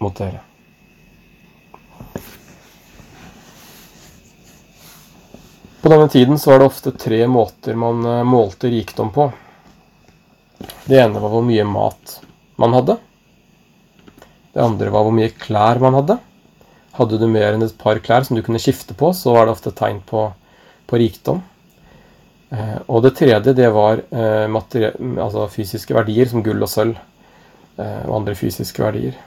[0.00, 0.40] mot dere.
[5.80, 9.30] På denne tiden så var det ofte tre måter man eh, målte rikdom på.
[10.84, 12.18] Det ene var hvor mye mat
[12.60, 12.96] man hadde.
[14.52, 16.18] Det andre var hvor mye klær man hadde.
[16.96, 19.56] Hadde du mer enn et par klær som du kunne skifte på, så var det
[19.56, 20.26] ofte tegn på,
[20.88, 21.44] på rikdom.
[22.50, 26.96] Eh, og det tredje det var eh, altså fysiske verdier som gull og sølv
[27.78, 29.18] eh, og andre fysiske verdier.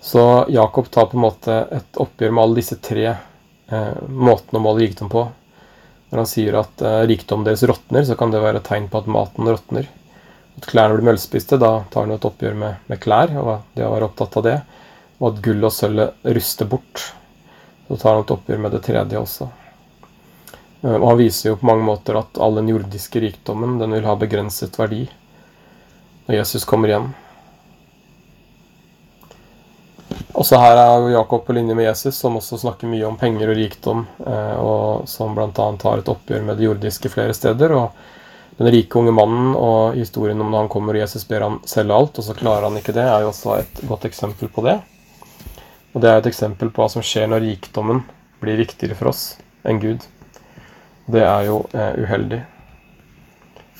[0.00, 4.62] Så Jakob tar på en måte et oppgjør med alle disse tre eh, måten å
[4.62, 5.26] måle rikdom på.
[6.08, 9.02] Når han sier at eh, rikdom deres råtner, så kan det være et tegn på
[9.02, 9.90] at maten råtner.
[10.58, 13.92] At klærne blir møllspiste, da tar han et oppgjør med, med, klær, og det å
[13.92, 14.58] være opptatt av det.
[15.18, 17.08] Og at gull og sølvet ruster bort.
[17.88, 19.50] Så tar han et oppgjør med det tredje også.
[20.82, 24.06] Eh, og han viser jo på mange måter at all den jordiske rikdommen den vil
[24.06, 25.06] ha begrenset verdi
[26.28, 27.08] når Jesus kommer igjen.
[30.38, 33.58] Også her er Jakob på linje med Jesus, som også snakker mye om penger og
[33.58, 35.48] rikdom, eh, og som bl.a.
[35.56, 37.74] har et oppgjør med det jordiske flere steder.
[37.74, 41.58] og Den rike unge mannen og historien om da han kommer og Jesus ber han
[41.66, 44.66] selge alt, og så klarer han ikke det, er jo også et godt eksempel på
[44.68, 44.78] det.
[45.94, 48.04] Og det er et eksempel på hva som skjer når rikdommen
[48.42, 49.32] blir viktigere for oss
[49.66, 50.06] enn Gud.
[51.08, 52.40] Det er jo eh, uheldig.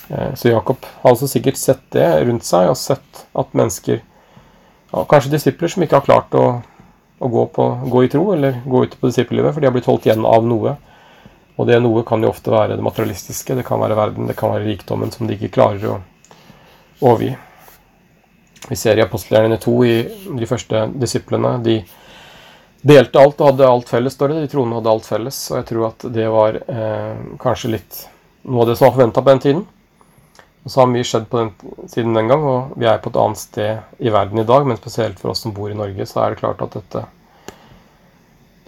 [0.09, 5.05] Eh, så Jakob har altså sikkert sett det rundt seg, og sett at mennesker ja,
[5.05, 6.45] kanskje disipler som ikke har klart å,
[7.19, 9.89] å gå, på, gå, i tro, eller gå ut på disippellivet, for de har blitt
[9.91, 10.79] holdt igjen av noe.
[11.59, 14.55] Og det noe kan jo ofte være det materialistiske, det kan være verden, det kan
[14.55, 16.01] være rikdommen som de ikke klarer å
[17.03, 17.35] overgi.
[18.69, 19.95] Vi ser i apostelgjerningene 2 i
[20.39, 21.57] de første disiplene.
[21.65, 21.81] De
[22.87, 24.45] delte alt og hadde alt felles, står det.
[24.45, 25.41] De troende hadde alt felles.
[25.51, 28.05] Og jeg tror at det var eh, kanskje litt
[28.49, 29.67] noe av det som var forventa på den tiden.
[30.65, 31.53] Og så har mye skjedd på den,
[31.89, 34.67] siden den gang, og vi er på et annet sted i verden i dag.
[34.69, 37.05] Men spesielt for oss som bor i Norge, så er det klart at dette,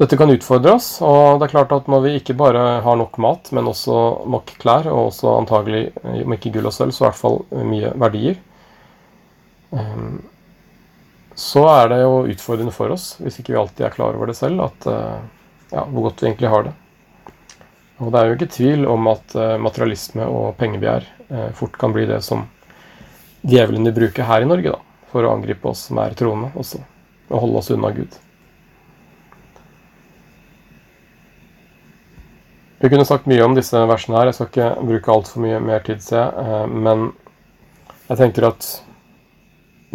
[0.01, 0.91] dette kan utfordre oss.
[1.05, 4.01] Og det er klart at når vi ikke bare har nok mat, men også
[4.33, 7.93] nok klær, og også antagelig, om ikke gull og sølv, så i hvert fall mye
[8.01, 8.41] verdier,
[9.77, 10.23] ehm,
[11.41, 14.37] så er det jo utfordrende for oss, hvis ikke vi alltid er klar over det
[14.37, 15.21] selv, at, eh,
[15.73, 16.73] ja, hvor godt vi egentlig har det.
[18.01, 21.95] Og det er jo ikke tvil om at eh, materialisme og pengebegjær eh, fort kan
[21.97, 22.45] bli det som
[23.41, 26.83] djevelen vil bruke her i Norge, da, for å angripe oss som er troende også,
[27.31, 28.21] og holde oss unna Gud.
[32.81, 35.83] Vi kunne sagt mye om disse versene her, jeg skal ikke bruke altfor mye mer
[35.89, 36.69] tid, ser jeg.
[36.73, 37.11] Men
[38.09, 38.71] jeg tenker at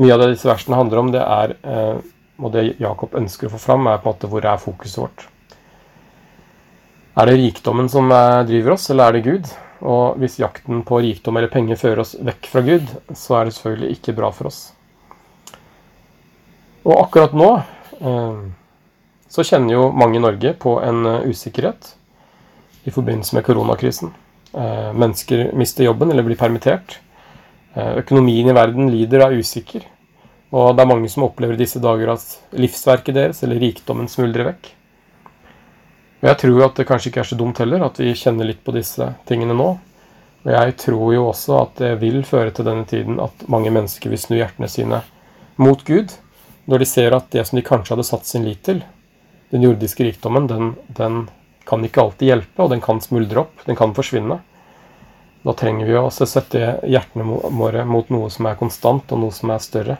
[0.01, 1.53] mye av det disse versene handler om, det er,
[2.41, 5.27] og det Jakob ønsker å få fram, er på en måte hvor er fokuset vårt.
[7.15, 9.51] Er det rikdommen som eh, driver oss, eller er det Gud?
[9.87, 13.55] Og hvis jakten på rikdom eller penger fører oss vekk fra Gud, så er det
[13.55, 14.59] selvfølgelig ikke bra for oss.
[16.83, 18.41] Og akkurat nå eh,
[19.31, 21.93] så kjenner jo mange i Norge på en eh, usikkerhet
[22.85, 24.11] i forbindelse med koronakrisen.
[24.55, 26.93] Mennesker mister jobben eller blir permittert.
[27.75, 29.83] Økonomien i verden lider av usikker.
[30.55, 34.69] Og det er mange som opplever disse dager at livsverket deres eller rikdommen smuldrer vekk.
[36.21, 38.63] Og jeg tror at det kanskje ikke er så dumt heller, at vi kjenner litt
[38.63, 39.67] på disse tingene nå.
[40.45, 44.13] Og jeg tror jo også at det vil føre til denne tiden at mange mennesker
[44.13, 45.01] vil snu hjertene sine
[45.61, 46.13] mot Gud,
[46.69, 48.81] når de ser at det som de kanskje hadde satt sin lit til,
[49.53, 51.25] den jordiske rikdommen, den, den
[51.67, 54.39] kan ikke alltid hjelpe, og den kan smuldre opp, den kan forsvinne.
[55.45, 59.53] Da trenger vi å sette hjertene våre mot noe som er konstant, og noe som
[59.53, 59.97] er større.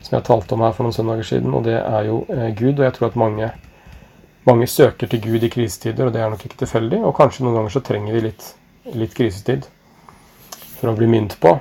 [0.00, 2.78] Som jeg talte om her for noen søndager siden, og det er jo eh, Gud.
[2.78, 3.50] Og jeg tror at mange
[4.48, 7.02] mange søker til Gud i krisetider, og det er nok ikke tilfeldig.
[7.04, 8.46] Og kanskje noen ganger så trenger vi litt,
[8.96, 9.68] litt krisetid
[10.78, 11.58] for å bli minnet på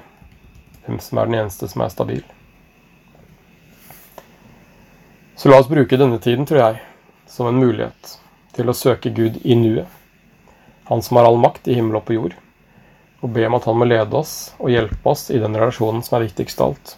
[0.86, 2.24] hvem som er den eneste som er stabil.
[5.38, 6.80] Så la oss bruke denne tiden, tror jeg,
[7.28, 8.16] som en mulighet
[8.56, 9.92] til å søke Gud i nuet.
[10.88, 12.38] Han som har all makt i himmel og på jord.
[13.26, 16.20] Og be om at han må lede oss og hjelpe oss i den relasjonen som
[16.20, 16.94] er viktigst av alt.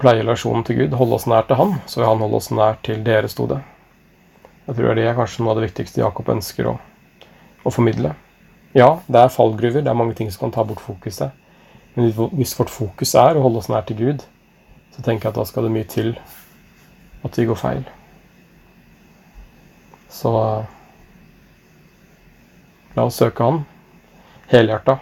[0.00, 2.78] Pleie relasjonen til Gud, holde oss nær til Han, så vil Han holde oss nær
[2.86, 3.60] til dere, sto det.
[4.64, 6.74] Jeg tror det er kanskje noe av det viktigste Jakob ønsker å,
[7.66, 8.14] å formidle.
[8.72, 11.34] Ja, det er fallgruver, det er mange ting som kan ta bort fokuset.
[11.94, 14.24] Men hvis vårt fokus er å holde oss nær til Gud,
[14.94, 16.14] så tenker jeg at da skal det mye til
[17.26, 17.82] at vi går feil.
[20.10, 20.32] Så
[22.96, 23.62] la oss søke Han
[24.50, 24.98] helhjerta.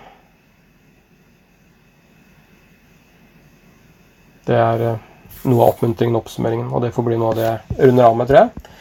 [4.48, 5.06] Det er eh,
[5.48, 8.16] noe av oppmuntringen og oppsummeringen, og det får bli noe av det jeg runder av
[8.16, 8.74] med, tror jeg.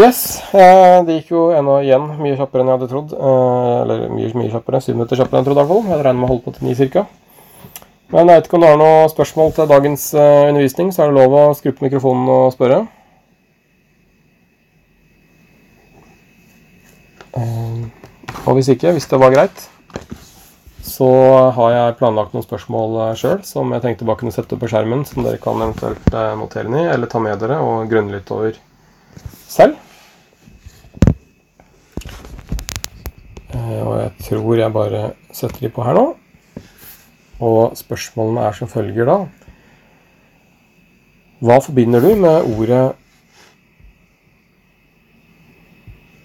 [0.00, 0.20] Yes.
[0.54, 3.14] Eh, det gikk jo ennå igjen mye kjappere enn jeg hadde trodd.
[3.16, 4.82] Eh, eller mye, mye kjappere.
[4.84, 5.64] Syv minutter kjappere enn jeg trodde.
[5.64, 5.90] i hvert fall.
[5.90, 7.06] Jeg regner med å holde på til ni cirka.
[8.10, 11.20] Men jeg vet ikke om du har noen spørsmål til dagens undervisning, så er det
[11.20, 12.80] lov å skru på mikrofonen og spørre.
[17.30, 17.99] Uh,
[18.46, 19.66] og hvis ikke, hvis det var greit,
[20.86, 21.10] så
[21.56, 25.04] har jeg planlagt noen spørsmål uh, sjøl som jeg tenkte bare kunne sette på skjermen,
[25.08, 26.10] som dere kan eventuelt
[26.40, 28.58] notere ned i, eller ta med dere og grunne litt over
[29.50, 29.78] selv.
[33.54, 35.02] Eh, og jeg tror jeg bare
[35.34, 36.06] setter de på her nå.
[37.40, 39.18] Og spørsmålene er som følger da.
[41.40, 42.82] Hva forbinder du med ordet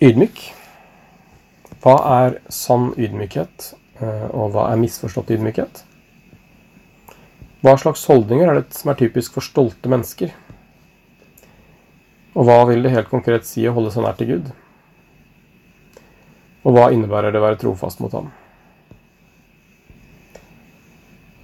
[0.04, 0.42] Ydmyk.
[1.86, 5.84] Hva er sann ydmykhet, eh, og hva er misforstått ydmykhet?
[7.62, 10.34] Hva slags holdninger er det som er typisk for stolte mennesker?
[12.34, 14.50] Og hva vil det helt konkret si å holde seg nær til Gud?
[16.66, 18.34] Og hva innebærer det å være trofast mot ham?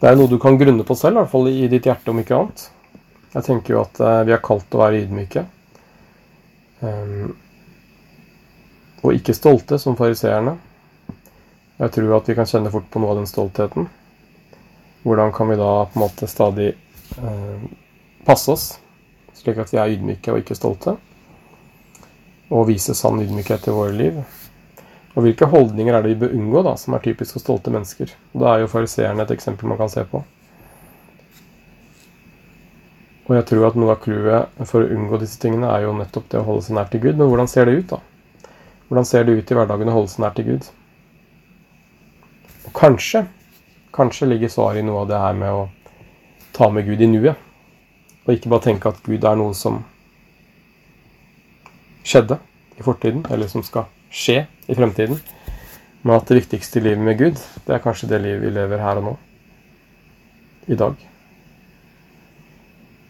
[0.02, 2.18] Det er noe du kan grunne på selv, i hvert fall i ditt hjerte, om
[2.24, 2.66] ikke annet.
[3.36, 5.46] Jeg tenker jo at eh, vi er kalt til å være ydmyke.
[9.02, 10.58] Og ikke stolte, som fariseerne.
[11.82, 13.88] Jeg tror at vi kan kjenne fort på noe av den stoltheten.
[15.02, 16.68] Hvordan kan vi da på en måte stadig
[17.18, 17.64] eh,
[18.28, 18.66] passe oss,
[19.34, 20.93] slik at vi er ydmyke og ikke stolte?
[22.54, 24.20] Og vise sann ydmykhet i våre liv.
[25.16, 28.14] Og hvilke holdninger er det vi bør unngå, da, som er typisk for stolte mennesker?
[28.38, 30.22] Da er jo fariseerne et eksempel man kan se på.
[33.32, 36.30] Og jeg tror at noe av clouet for å unngå disse tingene er jo nettopp
[36.30, 37.18] det å holde seg nær til Gud.
[37.18, 37.99] Men hvordan ser det ut, da?
[38.92, 40.66] Hvordan ser det ut i hverdagen å holde seg nær til Gud?
[42.68, 43.22] Og kanskje,
[43.96, 45.62] kanskje ligger svaret i noe av det her med å
[46.52, 47.39] ta med Gud i nuet.
[48.26, 49.78] Og ikke bare tenke at Gud er noe som
[52.04, 52.36] skjedde
[52.76, 55.24] i fortiden, eller som skal skje i fremtiden.
[56.04, 58.84] Men at det viktigste i livet med Gud, det er kanskje det livet vi lever
[58.84, 59.16] her og nå.
[60.68, 61.00] I dag.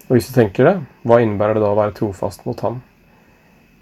[0.06, 2.84] Og hvis du tenker det, hva innebærer det da å være trofast mot ham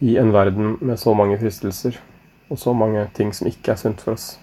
[0.02, 1.98] i en verden med så mange fristelser
[2.50, 4.38] og så mange ting som ikke er sunt for oss?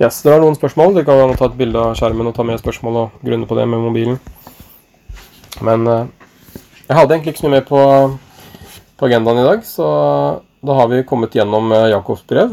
[0.00, 0.94] Yes, det var noen spørsmål.
[0.96, 3.66] Dere kan ta et bilde av skjermen og ta med spørsmål og grunne på det
[3.68, 4.16] med mobilen.
[5.60, 6.06] Men uh,
[6.86, 7.80] jeg hadde egentlig ikke så mye mer på,
[8.96, 9.90] på agendaen i dag, så
[10.64, 12.48] da har vi kommet gjennom eh, Jakobs brev.